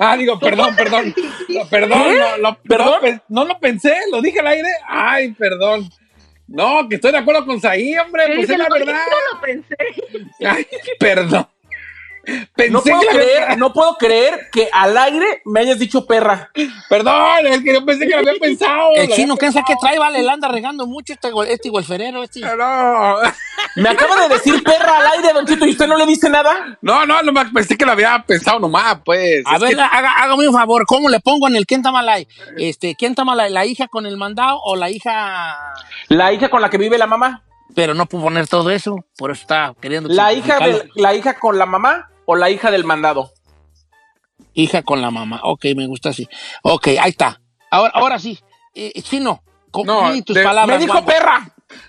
[0.00, 1.14] Ah, digo, perdón, perdón.
[1.70, 3.22] Perdón, no, lo- ¿Perdón?
[3.28, 4.68] No, no lo pensé, lo dije al aire.
[4.88, 5.88] Ay, perdón.
[6.48, 8.94] No, que estoy de acuerdo con Said, hombre, pues es la verdad.
[8.94, 9.76] no lo pensé.
[10.46, 10.66] Ay,
[10.98, 11.48] perdón.
[12.54, 16.50] Pensé No puedo que creer, no puedo creer que al aire me hayas dicho perra.
[16.88, 18.90] Perdón, es que yo pensé que lo había pensado.
[18.96, 19.98] El chino, ¿quién sabe qué trae?
[19.98, 22.22] Vale, le anda regando mucho este, este golferero.
[22.22, 22.40] Este.
[22.40, 23.16] No,
[23.76, 26.78] Me acaba de decir perra al aire, Don Chito, y usted no le dice nada.
[26.80, 29.42] no, no, nomás pensé que lo había pensado nomás, pues.
[29.46, 32.26] A Es ver, que- haga- hágame un favor, ¿cómo le pongo en el Kentamalay?
[32.58, 35.56] Este, ¿Kentamalay, la hija con el mandado o la hija...?
[36.08, 37.42] La hija con la que vive la mamá.
[37.74, 40.08] Pero no puedo poner todo eso, por eso está queriendo...
[40.08, 43.30] La hija, de, la hija con la mamá o la hija del mandado.
[44.52, 46.28] Hija con la mamá, ok, me gusta así.
[46.62, 47.40] Ok, ahí está.
[47.70, 48.38] Ahora, ahora sí,
[48.78, 50.78] Eh, chino, con No, tus de- palabras.
[50.78, 51.06] Me dijo guapo.
[51.08, 51.48] perra.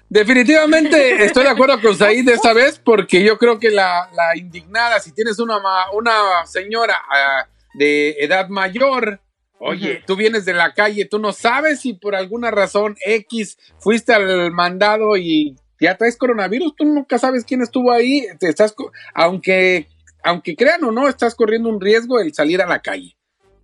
[0.10, 4.38] Definitivamente estoy de acuerdo con Said de esta vez porque yo creo que la, la
[4.38, 5.58] indignada, si tienes una,
[5.94, 9.20] una señora ah, de edad mayor,
[9.60, 14.14] oye, tú vienes de la calle, tú no sabes si por alguna razón X fuiste
[14.14, 18.74] al mandado y ya traes coronavirus, tú nunca sabes quién estuvo ahí, te estás,
[19.14, 19.88] aunque,
[20.28, 23.16] aunque crean o no, estás corriendo un riesgo el salir a la calle.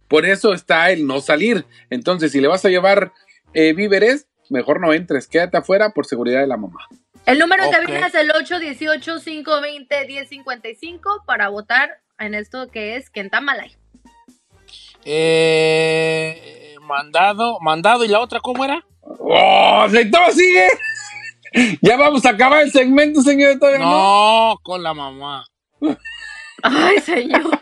[0.08, 1.66] Por eso está el no salir.
[1.90, 3.12] Entonces, si le vas a llevar
[3.54, 6.88] eh, víveres, mejor no entres, quédate afuera por seguridad de la mamá.
[7.26, 7.76] El número Ok.
[7.80, 13.76] que viene es el 818-520-1055 para votar en esto que es Kentamalay.
[15.06, 18.84] Eh, mandado, mandado, ¿y la otra cómo era?
[19.02, 19.86] ¡Oh!
[19.90, 20.68] ¡Se todo sigue!
[21.84, 23.60] Ya vamos a acabar el segmento, señor.
[23.62, 23.78] No.
[23.78, 25.46] No, con la mamá.
[26.64, 27.42] Ay, señor.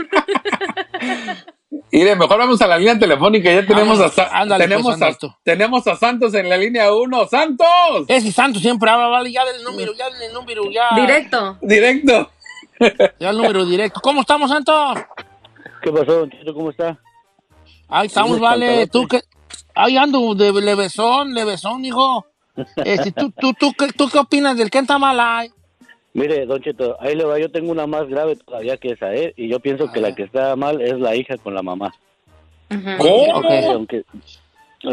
[1.91, 3.51] Mire, mejor vamos a la línea telefónica.
[3.51, 7.27] Ya tenemos a, Sa- Ándale, tenemos, pues, a, tenemos Santos en la línea 1.
[7.27, 8.05] ¡Santos!
[8.07, 10.89] Ese santo siempre habla, vale, ya del número, ya del número, ya.
[10.95, 11.57] Directo.
[11.61, 12.29] Directo.
[13.19, 13.99] Ya el número directo.
[14.01, 14.97] ¿Cómo estamos, Santos?
[15.83, 16.51] ¿Qué pasó, don Chito?
[16.53, 16.97] ¿Cómo está?
[17.87, 18.87] Ahí estamos, vale.
[18.87, 19.21] Tú que.
[19.75, 22.25] Ahí ando de levesón, levesón, hijo.
[22.77, 25.51] Este, ¿tú, tú, tú, qué- ¿Tú qué opinas del Kentamalay?
[26.13, 29.33] Mire, don Cheto, ahí le va, yo tengo una más grave todavía que esa, ¿eh?
[29.37, 31.93] Y yo pienso que la que está mal es la hija con la mamá.
[32.97, 33.23] ¿Cómo?
[33.35, 33.45] Ok.
[33.73, 34.03] Aunque,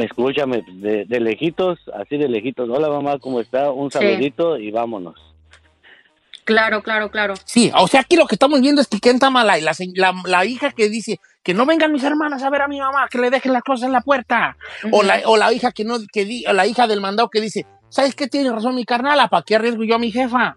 [0.00, 3.70] escúchame, de, de lejitos, así de lejitos, hola mamá, ¿cómo está?
[3.72, 3.98] Un Sí.
[3.98, 5.16] saludito y vámonos.
[6.44, 7.34] Claro, claro, claro.
[7.44, 10.44] Sí, o sea, aquí lo que estamos viendo es que Kentamalay, la, se- la, la
[10.46, 13.28] hija que dice que no vengan mis hermanas a ver a mi mamá, que le
[13.30, 14.56] dejen las cosas en la puerta.
[14.92, 17.40] o, la, o la hija que no, que di- o la hija del mandado que
[17.42, 19.28] dice, ¿sabes qué tiene razón mi carnala?
[19.28, 20.56] ¿Para qué arriesgo yo a mi jefa?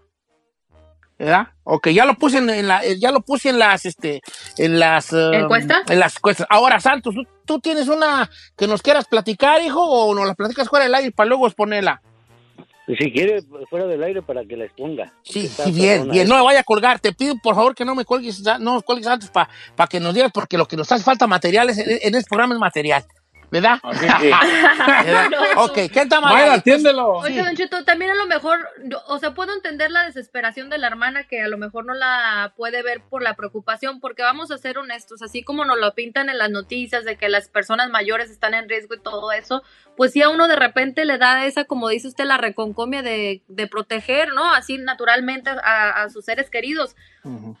[1.22, 1.46] ¿Verdad?
[1.62, 4.22] Ok, ya lo puse en, en la, eh, ya lo puse en las, este,
[4.58, 5.12] en las...
[5.12, 5.84] um, ¿Encuesta?
[5.88, 6.48] En las encuestas.
[6.50, 10.68] Ahora, Santos, ¿tú, tú tienes una que nos quieras platicar, hijo, o nos la platicas
[10.68, 12.02] fuera del aire para luego exponerla?
[12.88, 15.12] Si quiere, fuera del aire para que la exponga.
[15.22, 16.26] Sí, sí, bien, bien.
[16.26, 16.34] esa.
[16.34, 16.98] No me vaya a colgar.
[16.98, 19.48] Te pido, por favor, que no me cuelgues, no nos cuelgues antes para
[19.88, 22.60] que nos digas, porque lo que nos hace falta material es, en este programa es
[22.60, 23.04] material.
[23.52, 23.78] ¿Verdad?
[23.82, 24.06] Así que,
[25.04, 25.30] ¿Verdad?
[25.58, 26.32] ok, ¿qué está mal?
[26.32, 27.06] Mayra, atiéndelo.
[27.18, 30.78] Oye, Don Cheto, también a lo mejor, yo- o sea, puedo entender la desesperación de
[30.78, 34.50] la hermana que a lo mejor no la puede ver por la preocupación, porque vamos
[34.50, 37.90] a ser honestos, así como nos lo pintan en las noticias de que las personas
[37.90, 39.62] mayores están en riesgo y todo eso,
[39.98, 43.42] pues sí a uno de repente le da esa, como dice usted, la reconcomia de,
[43.48, 44.50] de proteger, ¿no?
[44.54, 46.96] Así naturalmente a, a sus seres queridos.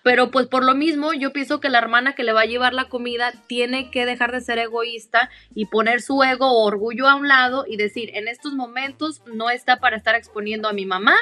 [0.02, 2.72] Pero pues por lo mismo yo pienso que la hermana que le va a llevar
[2.74, 7.16] la comida tiene que dejar de ser egoísta y poner su ego o orgullo a
[7.16, 11.14] un lado y decir, en estos momentos no está para estar exponiendo a mi mamá.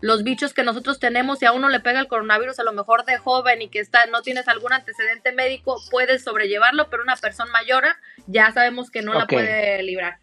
[0.00, 3.04] Los bichos que nosotros tenemos, si a uno le pega el coronavirus, a lo mejor
[3.04, 7.50] de joven y que está, no tienes algún antecedente médico, puedes sobrellevarlo, pero una persona
[7.50, 7.82] mayor
[8.28, 9.30] ya sabemos que no la Ok.
[9.32, 10.18] puede librar.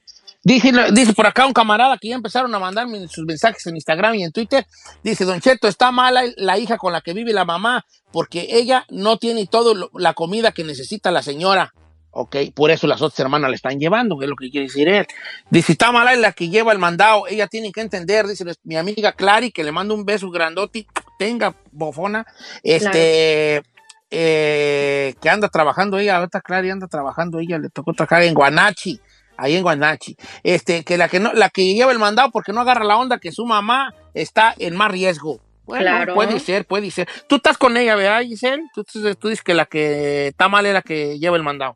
[0.46, 4.16] Dice, dice por acá un camarada que ya empezaron a mandarme sus mensajes en Instagram
[4.16, 4.66] y en Twitter.
[5.04, 8.86] Dice, Don Cheto, está mala la hija con la que vive la mamá porque ella
[8.90, 11.74] no tiene todo lo- la comida que necesita la señora.
[12.16, 14.88] Ok, por eso las otras hermanas le están llevando, que es lo que quiere decir
[14.88, 15.08] él.
[15.50, 17.26] Dice, está mala la que lleva el mandado.
[17.28, 20.86] Ella tiene que entender, dice mi amiga Clary, que le mando un beso grandote.
[21.18, 22.26] Tenga, bofona.
[22.62, 23.64] Este,
[24.12, 29.00] eh, que anda trabajando ella, ahorita Clary anda trabajando ella, le tocó trabajar en Guanachi
[29.36, 32.62] ahí en Guanachi, este, que la que no, la que lleva el mandado porque no
[32.62, 35.40] agarra la onda que su mamá está en más riesgo.
[35.66, 36.14] Bueno, Claro.
[36.14, 37.08] puede ser, puede ser.
[37.28, 38.62] Tú estás con ella, ¿verdad, Giselle?
[38.76, 41.76] Tú, tú- tú dices que la que está mal es la que lleva el mandado.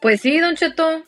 [0.00, 1.04] Pues sí, Don Cheto.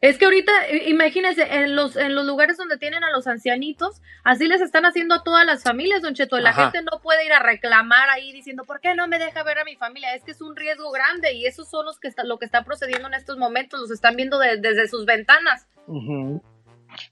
[0.00, 0.52] Es que ahorita,
[0.86, 5.14] imagínense, en los, en los lugares donde tienen a los ancianitos, así les están haciendo
[5.14, 6.38] a todas las familias, Don Cheto.
[6.40, 6.64] La Ajá.
[6.70, 9.64] gente no puede ir a reclamar ahí diciendo, ¿por qué no me deja ver a
[9.64, 10.14] mi familia?
[10.14, 12.64] Es que es un riesgo grande y esos son los que está, lo que está
[12.64, 15.66] procediendo en estos momentos, los están viendo de- desde sus ventanas.
[15.86, 16.42] Ujú.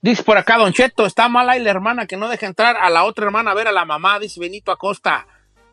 [0.03, 2.91] Dice por acá, Don Cheto, está mal ahí la hermana que no deja entrar a
[2.91, 5.25] la otra hermana a ver a la mamá, dice Benito Acosta.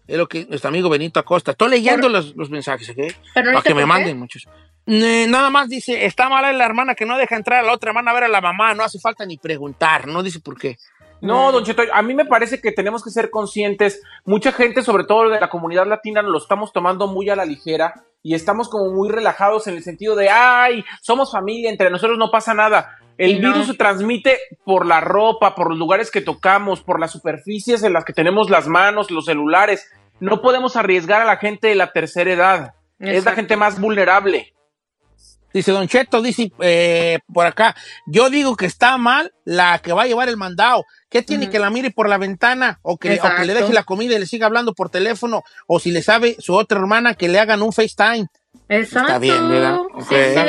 [0.09, 1.51] Es lo que nuestro amigo Benito Acosta.
[1.51, 2.99] Estoy leyendo los, los mensajes, ¿ok?
[3.35, 4.49] Para que me manden muchos.
[4.93, 7.73] Eh, nada más dice, está mal ahí la hermana que no deja entrar a la
[7.73, 8.75] otra hermana a ver a la mamá.
[8.75, 10.79] No hace falta ni preguntar, no dice por qué.
[11.21, 14.03] No, Don Cheto, a mí me parece que tenemos que ser conscientes.
[14.25, 18.03] Mucha gente, sobre todo de la comunidad latina, lo estamos tomando muy a la ligera
[18.21, 22.33] y estamos como muy relajados en el sentido de, ay, somos familia, entre nosotros no
[22.33, 22.99] pasa nada.
[23.17, 23.53] El no.
[23.53, 27.93] virus se transmite por la ropa, por los lugares que tocamos, por las superficies en
[27.93, 29.89] las que tenemos las manos, los celulares.
[30.19, 32.75] No podemos arriesgar a la gente de la tercera edad.
[32.99, 34.53] Es la gente más vulnerable.
[35.53, 37.75] Dice Don Cheto, dice eh, por acá,
[38.07, 40.85] yo digo que está mal la que va a llevar el mandado.
[41.09, 42.79] ¿Qué tiene que la mire por la ventana?
[42.83, 45.43] O que, o que le deje la comida y le siga hablando por teléfono.
[45.67, 48.29] O si le sabe su otra hermana que le hagan un FaceTime.
[48.69, 49.19] Exacto.
[49.19, 49.79] bien, ¿verdad?
[50.09, 50.45] Sí, Está.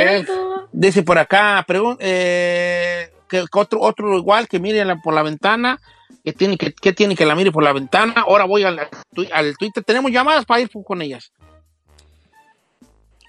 [0.72, 1.66] Dice por acá,
[2.00, 5.80] eh, que, otro, otro igual que mire la- por la ventana.
[6.24, 8.14] Que tiene que, que tiene que la mire por la ventana.
[8.28, 8.80] Ahora voy al,
[9.16, 9.84] tu- al Twitter.
[9.84, 11.32] Tenemos llamadas para ir con ellas.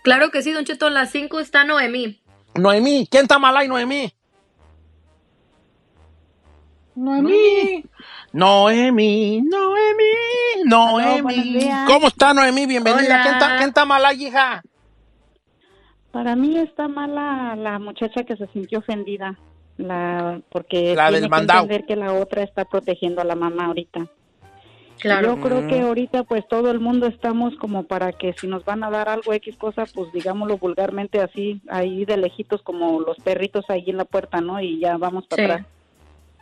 [0.02, 2.20] Claro que sí, Don Cheto, a las 5 está Noemí.
[2.54, 4.12] Noemí, ¿quién está mal ahí, Noemí?
[6.94, 7.84] Noemí.
[8.32, 11.68] Noemí, Noemí, Noemí.
[11.86, 12.66] ¿Cómo está Noemí?
[12.66, 13.04] Bienvenida.
[13.14, 13.22] Hola.
[13.22, 14.62] ¿Quién está, quién está mal ahí, hija?
[16.10, 19.38] Para mí está mala la muchacha que se sintió ofendida,
[19.78, 21.62] la porque La tiene del que mandado.
[21.62, 24.06] entender que la otra está protegiendo a la mamá ahorita.
[25.02, 25.34] Claro.
[25.36, 28.84] Yo creo que ahorita pues todo el mundo estamos como para que si nos van
[28.84, 33.64] a dar algo X cosa, pues digámoslo vulgarmente así, ahí de lejitos como los perritos
[33.68, 34.60] ahí en la puerta, ¿no?
[34.60, 35.50] Y ya vamos para Sí.
[35.50, 35.66] atrás.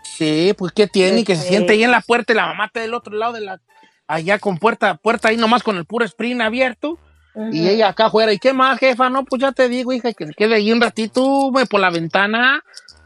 [0.03, 1.25] Sí, pues ¿qué tiene?
[1.25, 3.33] Que se Este- siente ahí en la puerta y la mamá está del otro lado
[3.33, 3.61] de la...
[4.07, 6.99] Allá con puerta, puerta ahí nomás con el puro sprint abierto.
[7.53, 8.33] Y ella acá afuera.
[8.33, 9.09] ¿Y qué más, jefa?
[9.09, 11.89] No, pues ya te digo, hija, que se quede ahí un ratito, me por la
[11.91, 12.63] ventana.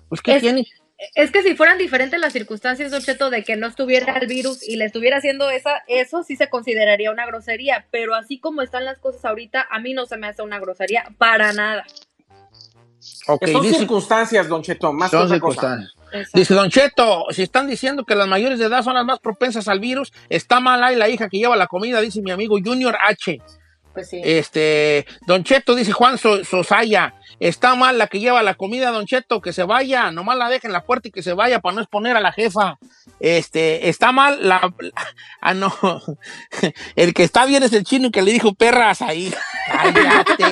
[0.08, 0.66] Pues ¿qué Es- tiene?
[1.14, 4.66] Es que si fueran diferentes las circunstancias, Don Cheto, de que no estuviera el virus
[4.66, 7.86] y le estuviera haciendo esa, eso sí se consideraría una grosería.
[7.90, 11.04] Pero así como están las cosas ahorita, a mí no se me hace una grosería
[11.18, 11.84] para nada.
[13.26, 15.92] Ok, Son dice- circunstancias, Don Cheto, más que Son otra circunstancias.
[16.32, 19.66] Dice Don Cheto, si están diciendo que las mayores de edad son las más propensas
[19.66, 22.96] al virus, está mal ahí la hija que lleva la comida, dice mi amigo Junior
[23.02, 23.40] H.
[23.94, 24.20] Pues sí.
[24.24, 29.06] Este, Don Cheto, dice Juan So- Sosaya, está mal la que lleva la comida, Don
[29.06, 31.76] Cheto, que se vaya, nomás la deja en la puerta y que se vaya para
[31.76, 32.78] no exponer a la jefa.
[33.20, 34.72] Este, está mal la,
[35.40, 35.72] ah, no,
[36.96, 39.32] el que está bien es el chino que le dijo perras ahí.
[39.66, 40.44] Cállate.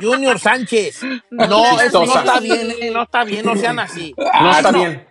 [0.00, 1.00] Junior Sánchez.
[1.30, 4.14] No, eso no está bien, eh, no está bien, no sean así.
[4.18, 5.06] No está bien.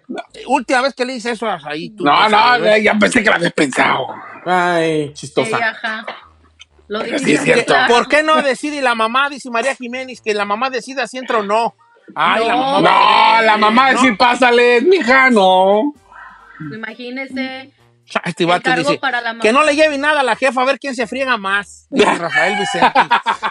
[0.48, 1.89] Última vez que le hice eso ahí.
[1.91, 2.84] tú, No, no, sabes.
[2.84, 4.08] ya pensé que la habías pensado.
[4.46, 5.58] Ay, Sí, chistosa.
[5.58, 6.06] ajá.
[6.88, 7.74] Lo sí es cierto.
[7.88, 11.39] ¿Por qué no decide la mamá, dice María Jiménez, que la mamá decida si entra
[11.39, 11.76] o no?
[12.15, 12.60] Ay, la No.
[12.82, 12.82] mamá.
[13.38, 14.02] No, la mamá No.
[14.02, 15.93] decir, pásale, mija, no.
[16.74, 17.74] Imagínese.
[18.26, 20.93] Este vato dice la que no le lleve nada a la jefa a ver quién
[20.96, 21.88] se friega más.
[21.89, 23.00] Dice Rafael Vicente.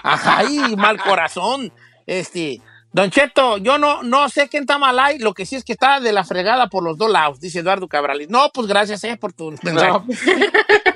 [0.03, 1.73] Ajá, ay, mal corazón.
[2.07, 2.61] Este,
[2.93, 5.73] Don Cheto, yo no, no sé quién está mal ahí, lo que sí es que
[5.73, 8.29] está de la fregada por los dos lados, dice Eduardo Cabrales.
[8.29, 9.89] No, pues gracias, eh, por tu mensaje.
[9.89, 10.07] No.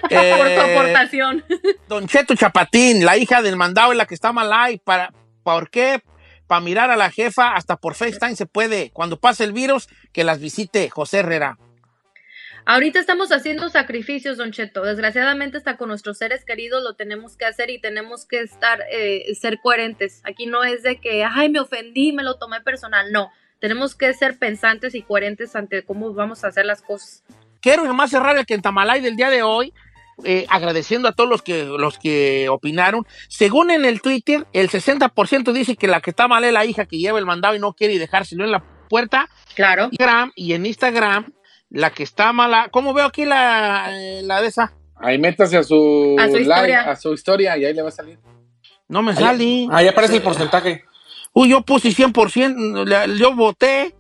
[0.09, 1.45] Eh, Por tu aportación.
[1.89, 4.79] Don Cheto Chapatín, la hija del mandado es la que está mal ahí.
[4.79, 6.01] Para, ¿Por qué?
[6.47, 8.91] Para mirar a la jefa, hasta por FaceTime se puede.
[8.93, 11.59] Cuando pase el virus, que las visite José Herrera.
[12.69, 14.83] Ahorita estamos haciendo sacrificios, Don Cheto.
[14.83, 19.33] Desgraciadamente, hasta con nuestros seres queridos lo tenemos que hacer y tenemos que estar, eh,
[19.37, 20.21] ser coherentes.
[20.25, 23.13] Aquí no es de que, ay, me ofendí, me lo tomé personal.
[23.13, 27.23] No, tenemos que ser pensantes y coherentes ante cómo vamos a hacer las cosas.
[27.61, 29.73] Quiero nomás cerrar el Quentamalay del día de hoy,
[30.25, 33.07] eh, agradeciendo a todos los que, los que opinaron.
[33.29, 36.87] Según en el Twitter, el 60% dice que la que está mal es la hija
[36.87, 39.29] que lleva el mandado y no quiere dejárselo en la puerta.
[39.55, 39.85] Claro.
[39.93, 41.33] Instagram, y en Instagram,
[41.71, 42.69] la que está mala.
[42.71, 44.73] ¿Cómo veo aquí la, eh, la de esa?
[44.97, 46.81] Ahí métase a su, A su live, historia.
[46.91, 48.19] a su historia y ahí le va a salir.
[48.89, 49.67] No me sale.
[49.71, 50.85] Ahí aparece el porcentaje.
[51.33, 53.95] Uy, yo puse 100%, la- yo voté.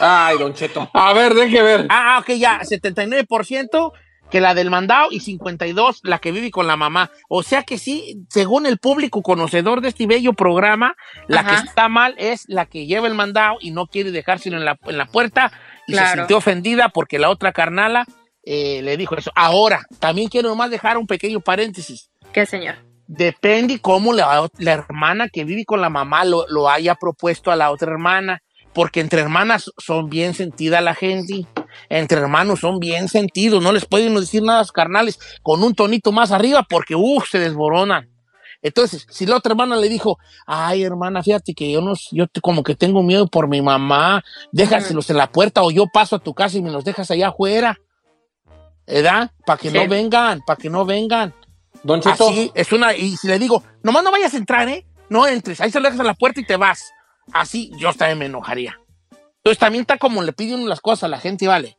[0.00, 0.90] Ay, Don Cheto.
[0.92, 1.86] A ver, deje ver.
[1.88, 3.92] Ah, ok, ya, 79%
[4.30, 7.12] que la del mandado y 52% la que vive con la mamá.
[7.28, 10.96] O sea que sí, según el público conocedor de este bello programa,
[11.28, 11.50] la Ajá.
[11.62, 14.76] que está mal es la que lleva el mandado y no quiere dejárselo en la,
[14.84, 15.52] en la puerta
[15.86, 18.06] y se sintió ofendida porque la otra carnala
[18.42, 19.30] eh, le dijo eso.
[19.34, 22.10] Ahora, también quiero nomás dejar un pequeño paréntesis.
[22.32, 22.76] ¿Qué, señor?
[23.06, 27.56] depende cómo la, la hermana que vive con la mamá lo, lo haya propuesto a
[27.56, 31.46] la otra hermana, porque entre hermanas son bien sentida la gente,
[31.88, 36.12] entre hermanos son bien sentidos, no les pueden decir nada a carnales con un tonito
[36.12, 38.10] más arriba porque, uff, se desboronan.
[38.62, 42.40] Entonces, si la otra hermana le dijo, ay, hermana, fíjate que yo no, yo te-
[42.40, 46.18] como que tengo miedo por mi mamá, déjaselos en la puerta o yo paso a
[46.18, 47.78] tu casa y me los dejas allá afuera.
[48.86, 49.32] ¿Verdad?
[49.44, 49.76] Para que Sí.
[49.76, 51.34] no vengan, para que no vengan.
[51.82, 52.28] Don Cheto.
[52.28, 54.86] Así, es una, y si le digo, nomás no vayas a entrar, ¿eh?
[55.08, 56.90] No entres, ahí se lo dejas a la puerta y te vas.
[57.32, 58.78] Así, yo también me enojaría.
[59.38, 61.76] Entonces también está como le pide uno las cosas a la gente, ¿vale?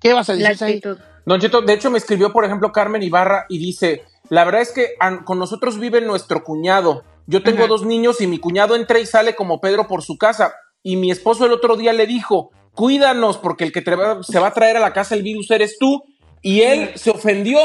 [0.00, 0.80] ¿Qué vas a decir ahí?
[1.26, 4.72] Don Cheto, de hecho me escribió, por ejemplo, Carmen Ibarra y dice, la verdad es
[4.72, 7.04] que con nosotros vive nuestro cuñado.
[7.26, 10.54] Yo tengo dos niños y mi cuñado entra y sale como Pedro por su casa.
[10.82, 14.48] Y mi esposo el otro día le dijo, cuídanos porque el que va- se va
[14.48, 16.02] a traer a la casa el virus eres tú.
[16.42, 17.58] Y él se ofendió.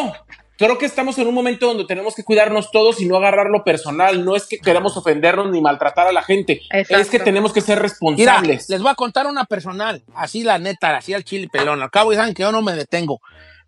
[0.57, 4.23] Creo que estamos en un momento donde tenemos que cuidarnos todos y no agarrarlo personal.
[4.23, 6.61] No es que queramos ofendernos ni maltratar a la gente.
[6.69, 8.69] Es que tenemos que ser Mira, responsables.
[8.69, 11.81] les voy a contar una personal, así la neta, así al chile pelón.
[11.81, 13.19] Al cabo, ya saben que yo no me detengo.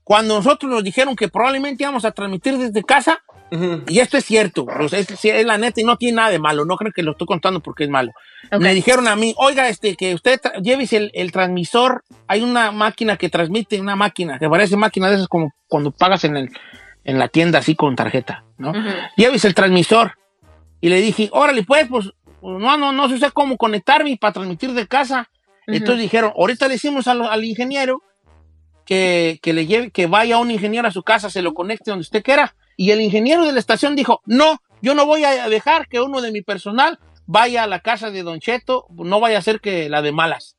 [0.07, 3.21] Cuando nosotros nos dijeron que probablemente íbamos a transmitir desde casa,
[3.89, 6.63] y esto es cierto, sea, es, es la neta y no tiene nada de malo,
[6.63, 8.13] no creo que lo estoy contando porque es malo.
[8.49, 8.61] Ok.
[8.61, 13.17] Me dijeron a mí, oiga, este, que usted llévese el, el transmisor, hay una máquina
[13.17, 16.51] que transmite, una máquina, que parece máquina de esas como cuando pagas en, el,
[17.03, 18.71] en la tienda así con tarjeta, ¿no?
[19.17, 20.13] Llévese el transmisor.
[20.79, 24.87] Y le dije, órale, pues, pues, no, no, no sé cómo conectarme para transmitir de
[24.87, 25.29] casa.
[25.67, 25.75] Ujú.
[25.75, 28.03] Entonces dijeron, ahorita le decimos al, al ingeniero
[28.87, 32.01] que, que le lleve, que vaya un ingeniero a su casa, se lo conecte donde
[32.01, 32.55] usted quiera.
[32.75, 36.21] Y el ingeniero de la estación dijo, no, yo no voy a dejar que uno
[36.21, 39.89] de mi personal vaya a la casa de Don Cheto, no vaya a ser que
[39.89, 40.55] la de malas.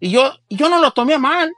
[0.00, 1.52] Y yo, yo no lo tomé a mal.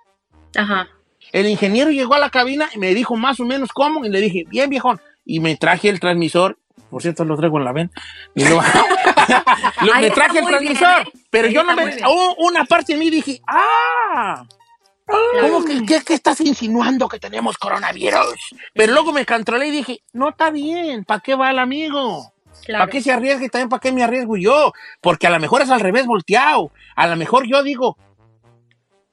[0.56, 0.88] Ajá.
[1.32, 4.20] El ingeniero llegó a la cabina y me dijo más o menos cómo, y le
[4.20, 6.56] dije, bien viejón, y me traje el transmisor,
[6.88, 7.90] por cierto lo traigo en la ven,
[8.36, 8.60] y lo-
[10.00, 11.10] me traje el bien, transmisor, ¿eh?
[11.30, 11.96] pero Ahí yo no me,
[12.38, 14.44] una parte de mí dije, ah,
[15.07, 18.34] ¿cómo que, qué, qué estás insinuando que tenemos coronavirus?
[18.74, 22.32] Pero luego me controlé y dije, no está bien, ¿para qué va el amigo?
[22.64, 22.82] Claro.
[22.82, 24.72] ¿Para qué se arriesga y también para qué me arriesgo yo?
[25.00, 26.72] Porque a lo mejor es al revés volteado.
[26.96, 27.96] A lo mejor yo digo,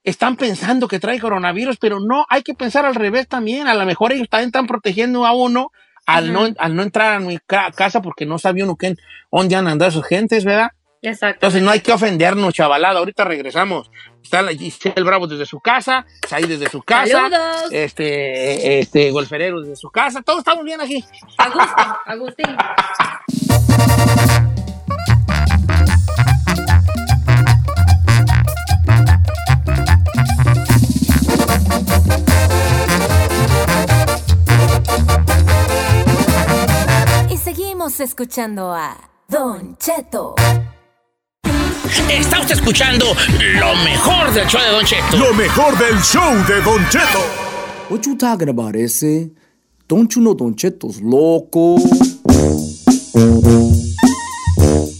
[0.03, 3.67] están pensando que trae coronavirus, pero no, hay que pensar al revés también.
[3.67, 5.71] A lo mejor ellos también están protegiendo a uno
[6.05, 8.95] al, no, al no entrar a mi ca- casa porque no sabía uno qué,
[9.31, 10.71] dónde han andado sus gentes, ¿verdad?
[11.01, 11.35] Exacto.
[11.45, 12.99] Entonces no hay que ofendernos, chavalada.
[12.99, 13.91] Ahorita regresamos.
[14.23, 17.71] Está la Giselle Bravo desde su casa, Saí desde su casa, Saludos.
[17.71, 20.21] este, este, Golferero desde su casa.
[20.21, 21.03] Todos estamos bien aquí.
[22.05, 22.55] Agustín.
[37.29, 38.97] Y seguimos escuchando a
[39.27, 40.35] Don Cheto.
[42.09, 43.05] Está usted escuchando
[43.59, 45.17] lo mejor del show de Don Cheto.
[45.17, 47.19] Lo mejor del show de Don Cheto.
[47.89, 49.29] What you talking about, ese?
[49.87, 51.75] Don't you know Don Cheto's loco?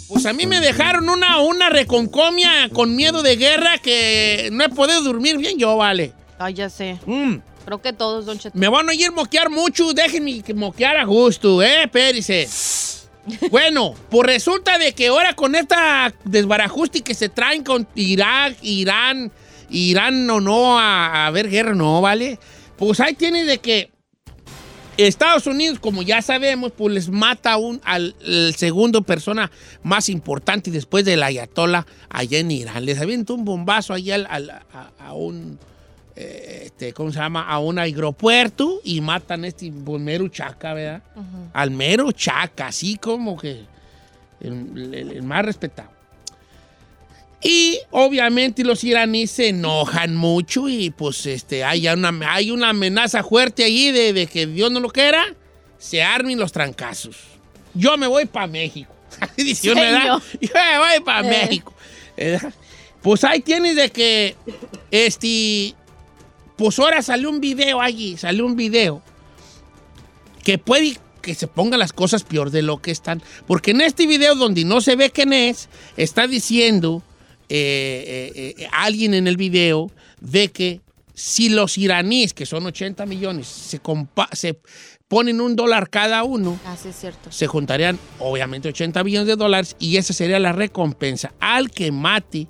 [0.07, 4.69] Pues a mí me dejaron una, una reconcomia con miedo de guerra que no he
[4.69, 6.13] podido dormir bien yo, vale.
[6.37, 6.99] Ay, ya sé.
[7.07, 7.37] Mm.
[7.65, 8.57] Creo que todos, Don Cheto.
[8.57, 11.85] Me van a ir moquear mucho, déjenme que moquear a gusto, ¿eh?
[11.85, 12.47] Espérese.
[13.51, 19.31] Bueno, pues resulta de que ahora con esta desbarajuste que se traen con Irak, Irán,
[19.69, 22.39] Irán o no a, ver guerra, no, ¿vale?
[22.77, 23.91] Pues ahí tiene de que
[24.97, 28.13] Estados Unidos, como ya sabemos, pues les mata un, al
[28.55, 29.49] segundo persona
[29.81, 32.85] más importante después del Ayatollah allá en Irán.
[32.85, 34.61] Les avienta un bombazo allá al-
[34.99, 35.57] a un,
[36.15, 37.47] eh, este, ¿cómo se llama?
[37.47, 41.01] A un aeropuerto y matan a este pues, mero chaca, ¿verdad?
[41.53, 43.61] Al mero chaca, así como que
[44.41, 45.89] el, el- el más respetado.
[47.45, 53.21] Y obviamente los iraníes se enojan mucho y pues este, hay, una, hay una amenaza
[53.23, 55.25] fuerte allí de, de que Dios no lo quiera,
[55.77, 57.17] se armen los trancazos.
[57.73, 58.93] Yo me voy para México.
[59.61, 59.81] Yo me
[60.79, 61.29] voy para Eh.
[61.45, 61.73] México.
[62.15, 62.53] ¿verdad?
[63.01, 64.35] Pues ahí tienes de que,
[64.89, 65.73] este,
[66.55, 69.01] pues ahora salió un video allí, salió un video
[70.43, 73.23] que puede que se pongan las cosas peor de lo que están.
[73.47, 77.01] Porque en este video donde no se ve quién es, está diciendo
[77.49, 79.89] eh, eh, eh, alguien en el video
[80.19, 80.81] de que
[81.13, 83.79] si los iraníes, que son 80 millones, se,
[84.33, 84.59] se
[85.07, 87.31] ponen un dólar cada uno, Ah, sí, es cierto.
[87.31, 92.47] se juntarían obviamente 80 millones de dólares y esa sería la recompensa al que mate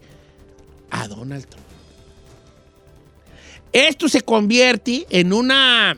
[0.90, 1.63] a Donald Trump.
[3.74, 5.98] Esto se convierte en una,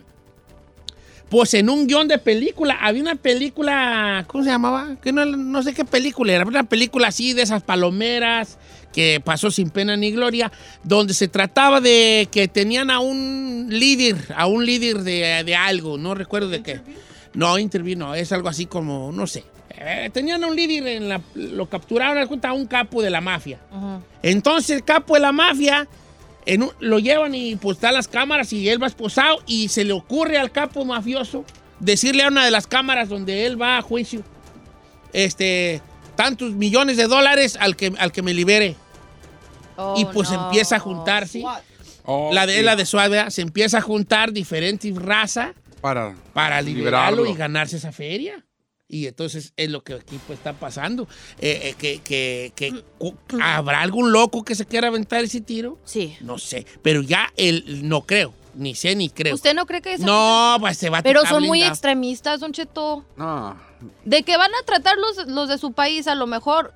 [1.28, 4.96] Pues en un guion de película, había una película, ¿cómo se llamaba?
[5.02, 8.58] Que no, no sé qué película era, una película así de esas palomeras
[8.92, 10.50] que pasó sin pena ni gloria,
[10.82, 15.98] donde se trataba de que tenían a un líder, a un líder de, de algo,
[15.98, 16.80] no recuerdo de qué.
[17.34, 19.44] No, intervino, es algo así como, no sé.
[19.78, 23.58] Eh, tenían a un líder, en la, lo capturaron, a un capo de la mafia.
[24.22, 25.86] Entonces el capo de la mafia
[26.46, 29.84] en un- lo llevan y pues está las cámaras y él va esposado y se
[29.84, 31.44] le ocurre al capo mafioso
[31.80, 34.22] decirle a una de las cámaras donde él va a juicio,
[35.12, 35.82] este,
[36.14, 38.76] tantos millones de dólares al que, al que me libere.
[39.96, 41.42] y pues empieza a juntarse.
[42.32, 45.50] la de la de Suave se empieza a juntar diferentes razas
[45.82, 47.26] Para, para liberarlo, liberarlo.
[47.26, 48.42] y ganarse esa feria.
[48.88, 51.08] Y entonces es lo que aquí pues, está pasando.
[51.40, 55.78] Eh, eh, que, que- que- cu- ¿Habrá algún loco que se quiera aventar ese tiro?
[55.84, 56.16] Sí.
[56.20, 56.66] No sé.
[56.82, 58.32] Pero ya el, no creo.
[58.54, 59.34] Ni sé ni creo.
[59.34, 62.52] ¿Usted no cree que es No, pues se va a Pero son muy extremistas, Don
[62.52, 63.04] Cheto.
[63.16, 63.56] No.
[64.04, 66.72] De que van a tratar los, los de su país, a lo mejor.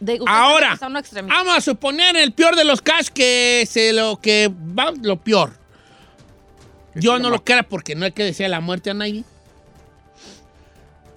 [0.00, 4.92] De, Ahora, vamos a suponer el peor de los casos que se lo que va
[5.00, 5.56] lo peor.
[6.96, 9.22] Yo no lo quiera porque no hay que desear la muerte a nadie.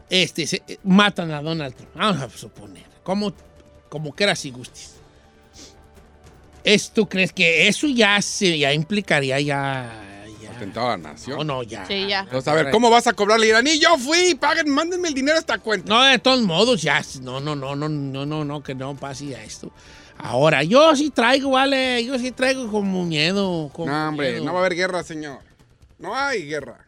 [0.10, 1.92] Este, se- eh, matan a Donald Trump.
[1.96, 2.84] Vamos a suponer.
[3.04, 3.34] Como,
[3.90, 4.94] como quiera si gustes.
[6.64, 10.02] ¿Es, ¿Tú crees que eso ya, se, ya implicaría ya...
[10.56, 11.38] Atentado a la nación.
[11.40, 11.86] No, no, ya.
[11.86, 12.22] Sí, ya.
[12.22, 13.78] Entonces, a ver, ¿cómo vas a cobrarle iraní?
[13.78, 15.94] Yo fui, paguen, mándenme el dinero a esta cuenta.
[15.94, 17.02] No, de todos modos, ya.
[17.22, 19.70] No, no, no, no, no, no, no, que no pase ya esto.
[20.18, 23.70] Ahora, yo sí traigo, vale, yo sí traigo como miedo.
[23.74, 24.46] Como No, hombre, miedo.
[24.46, 25.40] no va a haber guerra, señor.
[26.00, 26.85] No hay guerra.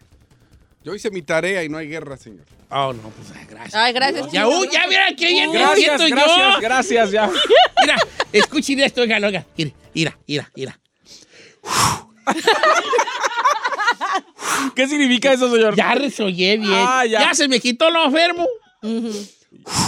[0.88, 2.46] Yo hice mi tarea y no hay guerra, señor.
[2.70, 3.76] Oh, no, pues gracias.
[3.76, 4.32] Ay, gracias.
[4.32, 6.62] Ya, uy, ya mira qué bien me Gracias, gracias, yo.
[6.62, 7.30] gracias, ya.
[7.82, 7.98] Mira,
[8.32, 9.46] escuchen esto, oigan, oigan.
[9.58, 10.80] Mira, mira, mira, mira.
[14.76, 15.76] ¿Qué significa eso, señor?
[15.76, 16.72] Ya resollé bien.
[16.74, 17.20] Ah, ya.
[17.20, 17.34] ya.
[17.34, 18.48] se me quitó lo enfermo.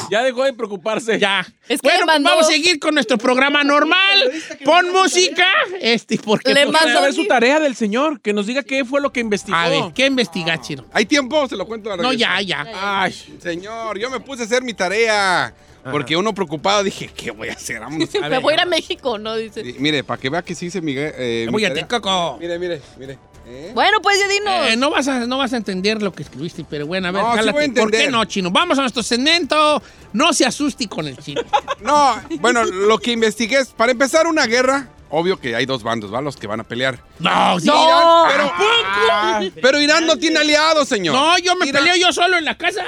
[0.10, 1.20] Ya dejó de preocuparse.
[1.20, 1.42] Ya.
[1.68, 4.32] Es que bueno, pues mandó- vamos a seguir con nuestro programa normal.
[4.66, 5.46] Pon música.
[5.80, 8.64] Este, porque Le pues, Vamos mandó- a ver su tarea del señor, que nos diga
[8.64, 9.58] qué fue lo que investigó.
[9.58, 10.86] A ver, ¿qué investiga, Chino?
[10.94, 11.48] ¿Hay tiempo?
[11.48, 12.66] Se lo cuento a No, ya, ya.
[12.74, 15.54] Ay, señor, yo me puse a hacer mi tarea.
[15.92, 17.80] Porque uno preocupado dije, ¿qué voy a hacer?
[17.80, 18.10] Vámonos.
[18.22, 19.36] A Me voy a ir a México, ¿no?
[19.38, 19.64] Dice.
[19.80, 21.88] Mire, para que vea que sí hice mi, eh, mi Voy a tarea.
[21.88, 22.38] Coco.
[22.40, 23.18] Mire, mire, mire.
[23.50, 23.72] ¿Eh?
[23.74, 24.68] Bueno, pues ya dinos.
[24.70, 27.22] Eh, no, vas a, no vas a entender lo que escribiste, pero bueno, a ver,
[27.24, 27.52] No, sí jálate.
[27.68, 28.52] voy a ¿Por qué no, Chino?
[28.52, 29.82] Vamos a nuestro segmento.
[30.14, 31.42] No se asuste con el chino.
[31.82, 36.14] No, bueno, lo que investigué es, para empezar una guerra, obvio que hay dos bandos,
[36.14, 36.20] ¿va?
[36.22, 37.00] Los que van a pelear.
[37.20, 37.68] No, sí.
[37.68, 38.70] Irán, pero, ¿A poco?
[39.12, 41.16] Ah, pero Irán no tiene aliados, señor.
[41.16, 42.84] No, yo me Irán- peleo yo solo en la casa.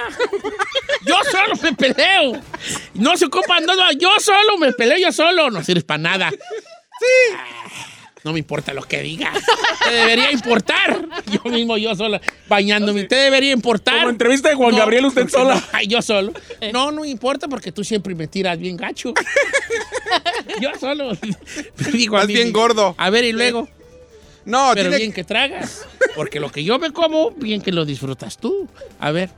[1.05, 2.41] Yo solo me peleo.
[2.95, 3.77] No se ocupan dos.
[3.97, 5.49] Yo solo me peleo yo solo.
[5.49, 6.29] No sirves para nada.
[6.31, 7.35] Sí.
[8.23, 9.37] No me importa lo que digas.
[9.83, 11.07] Te debería importar.
[11.31, 13.05] Yo mismo, yo solo, bañándome.
[13.05, 13.99] Te debería importar.
[13.99, 15.55] Como entrevista de Juan No, Gabriel, usted sola.
[15.73, 16.31] no, yo solo.
[16.71, 19.13] No, no importa porque tú siempre me tiras bien gacho.
[20.61, 21.11] Yo solo.
[21.93, 22.93] Digo, a Más mí bien gordo.
[22.97, 23.67] A ver, y luego.
[24.45, 25.85] No, Pero tiene bien que tragas.
[26.15, 28.67] Porque lo que yo me como, bien que lo disfrutas tú.
[28.99, 29.29] A ver.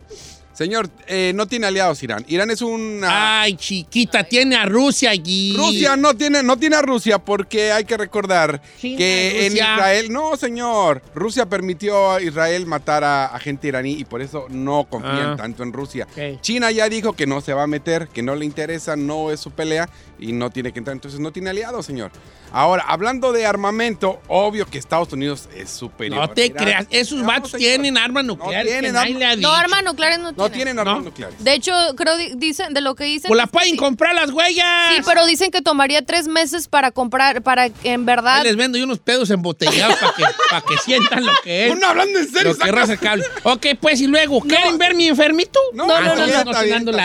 [0.53, 2.23] Señor, eh, no tiene aliados Irán.
[2.27, 3.41] Irán es una...
[3.41, 5.53] Ay, chiquita, tiene a Rusia allí.
[5.57, 9.53] Rusia no tiene, no tiene a Rusia porque hay que recordar China, que en.
[9.53, 14.45] Israel, no señor, Rusia permitió a Israel matar a, a gente iraní y por eso
[14.49, 15.35] no confían Ah.
[15.37, 16.07] tanto en Rusia.
[16.41, 19.39] China ya dijo que no se va a meter, que no le interesa, no es
[19.39, 19.89] su pelea
[20.19, 22.11] y no tiene que entrar, entonces no tiene aliados, señor.
[22.51, 26.19] Ahora, hablando de armamento, obvio que Estados Unidos es superior.
[26.21, 26.63] No te Irán.
[26.63, 26.87] creas.
[26.91, 27.61] Esos No, vatos señor.
[27.61, 28.71] tienen armas nucleares.
[28.71, 30.37] tienen que nadie armas- No, armas nucleares no tienen.
[30.37, 31.01] No tienen armas ¿No?
[31.01, 31.43] nucleares.
[31.43, 33.27] De hecho, creo di- dicen, de lo que dicen.
[33.27, 34.95] Pues la es que pueden sí- comprar las huellas.
[34.95, 38.37] Sí, pero dicen que tomaría tres meses para comprar, para en verdad.
[38.37, 41.79] Ahí les vendo yo unos pedos embotellados para que, pa' que sientan lo que es.
[41.79, 43.25] No, hablando en serio, Lo que raza cable.
[43.43, 45.59] Ok, pues y luego, ¿quieren ver mi enfermito?
[45.73, 46.53] No, No, no, no, no.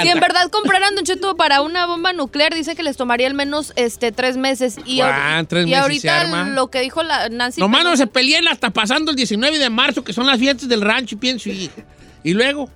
[0.02, 3.32] Si en verdad compraran Don Cheto para una bomba nuclear, dice que les tomaría al
[3.34, 4.76] menos este tres meses.
[4.84, 6.50] Y, Guau, tres y meses se ahorita arma.
[6.50, 7.62] lo que dijo la Nancy.
[7.62, 10.82] Nomás no se peleen hasta pasando el 19 de marzo, que son las fiestas del
[10.82, 11.48] rancho, y pienso.
[11.48, 11.70] Y,
[12.22, 12.68] y luego,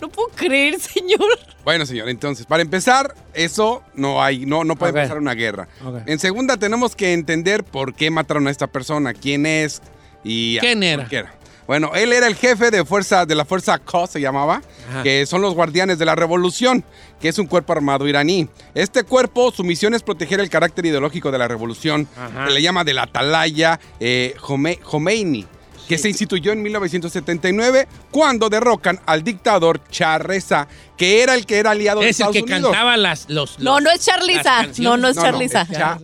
[0.00, 1.20] No puedo creer, señor.
[1.64, 4.96] Bueno, señor, entonces, para empezar, eso no hay, no, no puede Ok.
[4.98, 5.68] empezar una guerra.
[6.06, 9.80] En segunda, tenemos que entender por qué mataron a esta persona, quién es
[10.24, 10.58] y...
[10.58, 11.06] ¿Quién era?
[11.06, 11.24] qué
[11.70, 14.60] Bueno, él era el jefe de fuerza, de la fuerza Q, se llamaba,
[14.90, 15.04] Ajá.
[15.04, 16.84] que son los guardianes de la revolución,
[17.20, 18.48] que es un cuerpo armado iraní.
[18.74, 22.48] Este cuerpo, su misión es proteger el carácter ideológico de la revolución, Ajá.
[22.48, 25.46] se le llama del Atalaya eh, Jome- Jomeini,
[25.88, 30.66] que se instituyó en 1979 cuando derrocan al dictador Shah Reza,
[30.96, 32.72] que era el que era aliado de es el Estados que Unidos.
[32.72, 34.62] cantaba las, los, No, los- no es Charliza.
[34.80, 35.62] No, no es No, no, Charliza.
[35.62, 35.98] es Shah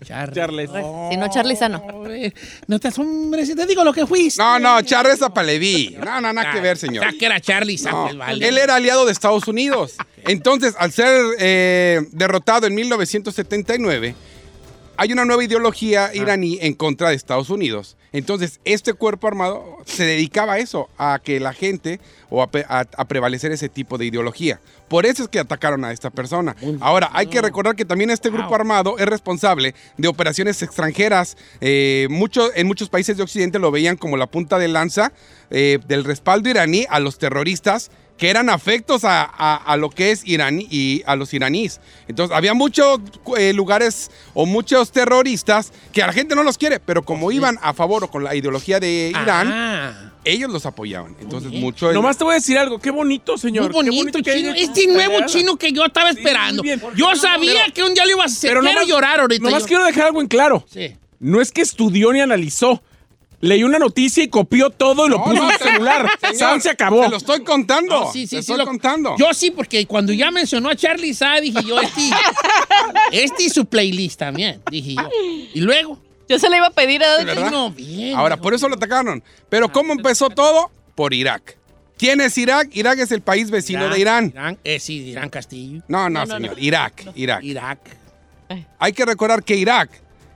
[0.00, 0.32] Reza.
[0.32, 0.70] Charles.
[1.10, 1.82] Si no, Charlie Sano.
[2.66, 4.42] No te asombres si te digo lo que fuiste.
[4.42, 5.96] No, no, Charles Apaleví.
[6.02, 7.16] No, no, nada que ver, señor.
[7.18, 8.48] Que era Charlie No, vale.
[8.48, 9.96] Él era aliado de Estados Unidos.
[10.24, 14.14] Entonces, al ser eh, derrotado en 1979,
[14.96, 17.96] hay una nueva ideología iraní en contra de Estados Unidos.
[18.12, 22.00] Entonces, este cuerpo armado se dedicaba a eso, a que la gente
[22.30, 24.60] o a, pe- a- a prevalecer ese tipo de ideología.
[24.88, 26.56] Por eso es que atacaron a esta persona.
[26.80, 31.36] Ahora, hay que recordar que también este grupo armado es responsable de operaciones extranjeras.
[31.60, 35.12] Eh, mucho- en muchos países de Occidente lo veían como la punta de lanza
[35.50, 40.10] eh, del respaldo iraní a los terroristas que eran afectos a, a- a lo que
[40.12, 41.80] es iraní y a los iraníes.
[42.06, 43.00] Entonces, había muchos
[43.38, 47.58] eh, lugares o muchos terroristas que a la gente no los quiere, pero como iban
[47.62, 50.09] a favor o con la ideología de Irán.
[50.24, 51.16] Ellos los apoyaban.
[51.20, 51.92] Entonces, mucho...
[51.92, 52.78] Nomás te voy a decir algo.
[52.78, 53.72] Qué bonito, señor.
[53.72, 54.52] Muy Qué bonito, chino.
[54.54, 56.62] Este nuevo chino que yo estaba esperando.
[56.96, 58.50] Yo sabía que un día lo ibas a hacer.
[58.50, 59.42] Pero Quiero nomás- llorar ahorita.
[59.44, 59.68] Nomás yo.
[59.68, 60.64] quiero dejar algo en claro.
[60.70, 60.96] Sí.
[61.18, 62.82] No es que estudió ni analizó.
[63.42, 66.10] Leyó una noticia y copió todo y lo No, puso no, en su celular.
[66.34, 67.04] señor, se acabó.
[67.04, 68.00] Se lo estoy contando.
[68.00, 68.52] No, sí, sí, Te sí.
[68.52, 69.16] estoy lo- contando.
[69.18, 72.02] Yo sí, porque cuando ya mencionó a Charlie Sa, dije yo, este,
[73.12, 75.08] este y su playlist también, dije yo.
[75.54, 75.98] Y luego.
[76.30, 77.24] Yo se le iba a pedir a.
[77.50, 78.16] No, bien.
[78.16, 79.20] Ahora, por eso lo atacaron.
[79.48, 80.70] Pero ¿cómo empezó todo?
[80.94, 81.56] Por Irak.
[81.98, 82.68] ¿Quién es Irak?
[82.72, 84.26] Irak es el país vecino de Irán.
[84.32, 85.82] Irán, eh, sí, Irán Castillo.
[85.88, 86.56] No, no, No, no, señor.
[86.56, 86.62] no.
[86.62, 87.42] Irak, Irak.
[87.42, 87.78] Irak.
[88.78, 89.90] Hay que recordar que Irak,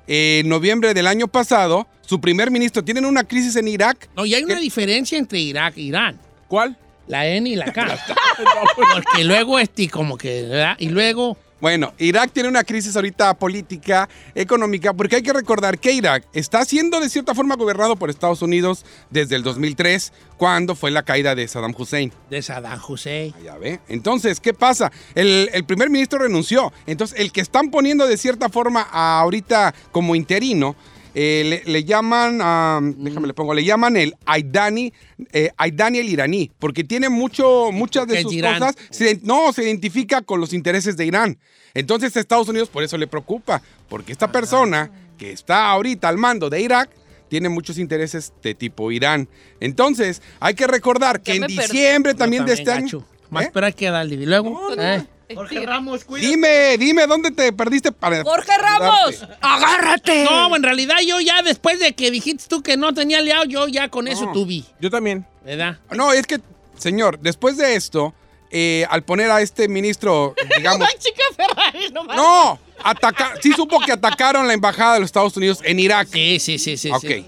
[0.08, 4.08] eh, en noviembre del año pasado, su primer ministro, tienen una crisis en Irak.
[4.16, 6.18] No, y hay una diferencia entre Irak e Irán.
[6.48, 6.76] ¿Cuál?
[7.06, 7.96] La N y la K.
[8.76, 10.76] Porque luego, este, como que, ¿verdad?
[10.78, 11.38] Y luego.
[11.60, 16.64] Bueno, Irak tiene una crisis ahorita política, económica, porque hay que recordar que Irak está
[16.64, 21.34] siendo de cierta forma gobernado por Estados Unidos desde el 2003, cuando fue la caída
[21.34, 22.12] de Saddam Hussein.
[22.28, 23.32] De Saddam Hussein.
[23.42, 23.80] Ya ve.
[23.88, 24.92] Entonces, ¿qué pasa?
[25.14, 26.72] El, el primer ministro renunció.
[26.86, 30.76] Entonces, el que están poniendo de cierta forma a- ahorita como interino,
[31.14, 34.92] eh, le, le llaman, ah, déjame le pongo, le llaman el Aidani,
[35.32, 38.58] eh, Aidani el iraní, porque tiene mucho, muchas de sus Irán?
[38.58, 41.38] cosas, se- no, se identifica con los intereses de Irán.
[41.74, 46.50] Entonces, Estados Unidos por eso le preocupa, porque esta persona que está ahorita al mando
[46.50, 46.90] de Irak,
[47.28, 49.28] tiene muchos intereses de tipo Irán.
[49.60, 52.96] Entonces, hay que recordar que en diciembre Yo también de también, este gacho.
[52.98, 53.06] año.
[53.30, 53.50] Más, ¿Eh?
[53.54, 54.14] hay que darle.
[54.14, 54.60] Y luego.
[54.78, 55.02] eh.
[55.34, 58.22] Jorge Ramos, Dime, dime, ¿dónde te perdiste para.
[58.22, 59.26] ¡Jorge Ramos!
[59.40, 60.24] ¡Agárrate!
[60.24, 63.68] No, en realidad yo ya después de que dijiste tú que no tenía aliado, yo
[63.68, 64.64] ya con eso tuve.
[64.80, 65.26] Yo también.
[65.44, 65.78] ¿Verdad?
[65.90, 66.40] No, es que,
[66.78, 68.14] señor, después de esto,
[68.50, 70.88] eh, al poner a este ministro, digamos.
[70.98, 72.16] chica Ferrari, no mames.
[72.22, 72.58] ¡No!
[72.82, 76.08] Ataca sí supo que atacaron la embajada de los Estados Unidos en Irak.
[76.12, 76.90] Sí, sí, sí, sí.
[76.90, 77.00] Ok.
[77.00, 77.26] sí.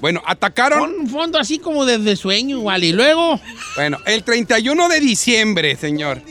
[0.00, 0.80] Bueno, atacaron.
[0.80, 2.82] Con un fondo así como desde sueño, igual.
[2.84, 3.40] Y luego.
[3.74, 6.22] Bueno, el 31 de diciembre, señor.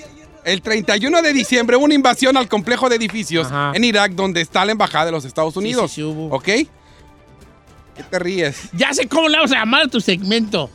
[0.45, 4.63] El 31 de diciembre hubo una invasión al complejo de edificios en Irak donde está
[4.63, 5.89] la embajada de los Estados Unidos.
[5.91, 6.27] sí, sí hubo.
[6.35, 6.43] ¿Ok?
[6.45, 8.69] ¿Qué te ríes?
[8.73, 10.69] Ya sé cómo le vamos a llamar a tu segmento.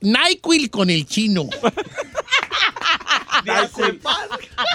[0.00, 1.48] NyQuil con el chino.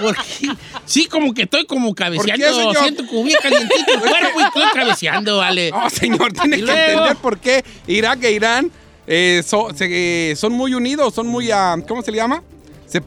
[0.02, 0.50] Porque
[0.86, 2.46] sí, como que estoy como cabeceando.
[2.46, 2.78] ¿Por qué, señor?
[2.78, 5.72] Siento como bien calientito el cuerpo y estoy cabeceando, vale.
[5.72, 8.72] No, señor, tiene que luego- entender por qué Irak e Irán
[9.08, 12.44] eh, so- se- eh, son muy unidos, son muy, ah, ¿cómo se le llama?
[12.88, 13.02] Se-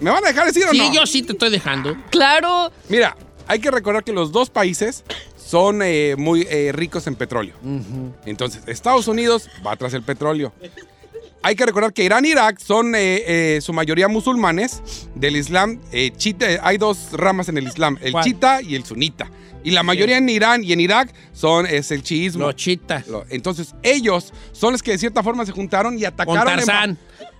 [0.00, 0.92] ¿Me van a dejar decir o Sí, no?
[0.94, 1.96] yo sí te estoy dejando.
[2.10, 2.72] Claro.
[2.88, 3.16] Mira,
[3.46, 5.04] hay que recordar que los dos países
[5.36, 7.54] son eh, muy eh, ricos en petróleo.
[8.26, 10.52] Entonces, Estados Unidos va tras el petróleo.
[11.42, 13.22] Hay que recordar que Irán e Irak son eh,
[13.56, 14.82] eh, su mayoría musulmanes
[15.14, 15.80] del Islam.
[15.92, 18.24] eh, chita, eh, hay dos ramas en el Islam, el ¿Cuál?
[18.24, 19.30] chita y el sunita.
[19.62, 22.44] Y la mayoría en Irán y en Irak son es el chiismo.
[22.46, 23.06] Los chitas.
[23.06, 26.48] Lo- Entonces, ellos son los que de cierta forma se juntaron y Con atacaron.
[26.58, 26.98] en- Tarzán.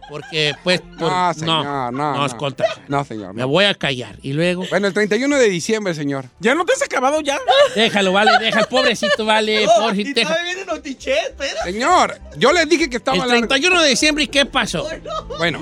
[0.08, 2.38] Porque, pues, por- No, no, señor, no, no, es no.
[2.38, 2.84] con Tarzán.
[2.88, 3.34] No, señor.
[3.34, 3.48] Me no.
[3.48, 4.16] voy a callar.
[4.22, 4.64] Y luego.
[4.70, 6.24] Bueno, el 31 de diciembre, señor.
[6.40, 7.38] ¿Ya no te has acabado ya?
[7.74, 9.66] Déjalo, vale, deja, pobrecito, vale.
[9.78, 10.34] pobrecito, deja.
[11.64, 13.48] Señor, yo les dije que estaba El largo.
[13.48, 14.86] 31 de diciembre, ¿y qué pasó?
[15.38, 15.60] Bueno,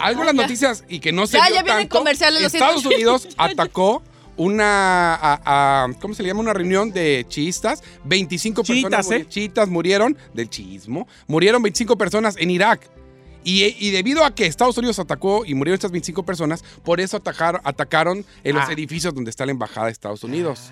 [0.00, 2.48] algo en las noticias y que no se Ya, vio ya vienen tanto, comerciales, lo
[2.50, 2.66] siento.
[2.66, 4.02] Estados Unidos atacó
[4.36, 6.40] una, a- a- ¿cómo se le llama?
[6.40, 7.82] Una reunión de chiistas.
[8.04, 9.26] 25 personas Chiitas, ¿eh?
[9.28, 11.06] chiitas murieron del chiismo.
[11.26, 12.88] Murieron 25 personas en Irak.
[13.44, 17.18] Y, y debido a que Estados Unidos atacó y murieron estas 25 personas, por eso
[17.18, 18.72] atacaron, atacaron en los Ah.
[18.72, 20.70] edificios donde está la embajada de Estados Unidos.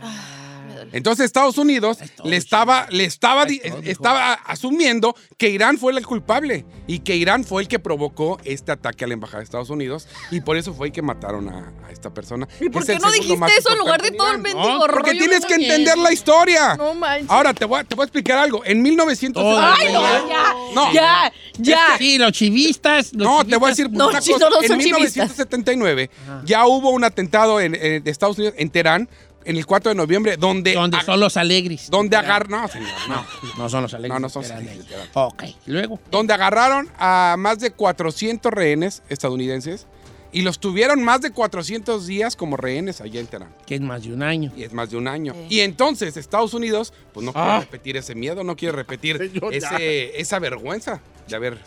[0.92, 3.44] Entonces Estados Unidos le estaba, le estaba,
[3.84, 8.72] estaba asumiendo que Irán fue el culpable y que Irán fue el que provocó este
[8.72, 11.92] ataque a la embajada de Estados Unidos y por eso fue que mataron a, a
[11.92, 12.48] esta persona.
[12.60, 14.86] ¿Y por qué el no dijiste eso en lugar de todo el en mendigo No?
[14.92, 16.76] Porque tienes que entender la historia.
[16.76, 17.30] No manches.
[17.30, 18.64] Ahora te voy, a- te voy a explicar algo.
[18.64, 20.54] En 1900 Ay, no, ya.
[20.74, 20.92] No.
[20.92, 21.78] Ya, ya.
[21.98, 23.12] Sí, los chivistas.
[23.12, 24.32] los No, te voy a decir No, una cosa.
[24.32, 25.16] en son chivistas.
[25.16, 26.10] 1979
[26.44, 29.08] ya hubo un atentado en, eh, de Estados Unidos en Teherán
[29.44, 30.74] en el 4 de noviembre, donde...
[30.74, 31.90] Donde son los alegres.
[31.90, 32.60] Donde agarraron...
[32.62, 33.24] No, señor, no.
[33.58, 34.12] No son los alegres.
[34.12, 34.62] No, no son literal.
[34.68, 34.86] alegres.
[35.14, 36.00] Ok, ¿y luego.
[36.10, 39.86] Donde agarraron a más de 400 rehenes estadounidenses
[40.34, 43.54] y los tuvieron más de 400 días como rehenes allá en Teherán.
[43.66, 44.50] Que es más de un año.
[44.56, 45.34] Y es más de un año.
[45.50, 47.60] Y entonces Estados Unidos, pues no quiere Ah.
[47.60, 51.58] repetir ese miedo, no quiere repetir ese, esa vergüenza de haber...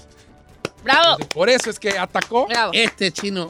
[0.83, 1.17] Bravo.
[1.33, 2.47] Por eso es que atacó.
[2.71, 3.49] Este chino.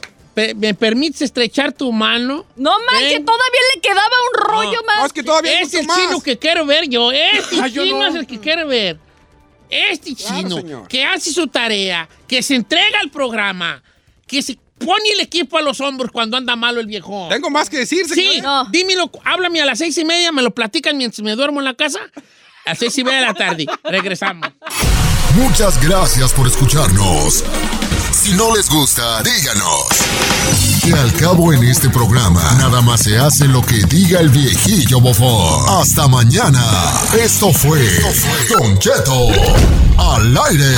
[0.56, 2.44] ¿Me permites estrechar tu mano?
[2.56, 5.10] No manches, todavía le quedaba un rollo más.
[5.44, 7.10] Es el chino que quiero ver yo.
[7.10, 8.06] Este Ah, yo chino no.
[8.06, 8.98] es el que quiero ver.
[9.70, 10.88] Este chino señor.
[10.88, 13.82] que hace su tarea, que se entrega al programa,
[14.26, 17.26] que se pone el equipo a los hombros cuando anda malo el viejo.
[17.30, 18.70] Tengo más que decir, Sí, señor.
[18.70, 21.74] dímelo, háblame a las seis y media, me lo platican mientras me duermo en la
[21.74, 21.98] casa.
[22.66, 23.66] A las seis y media de la tarde.
[23.84, 24.50] Regresamos.
[25.34, 27.42] Muchas gracias por escucharnos.
[28.26, 29.86] Si no les gusta, díganos.
[30.82, 35.00] Que al cabo en este programa, nada más se hace lo que diga el viejillo
[35.00, 35.80] bofón.
[35.80, 36.60] Hasta mañana.
[37.16, 37.88] Esto fue
[38.48, 39.28] Don Cheto
[39.96, 40.74] al aire.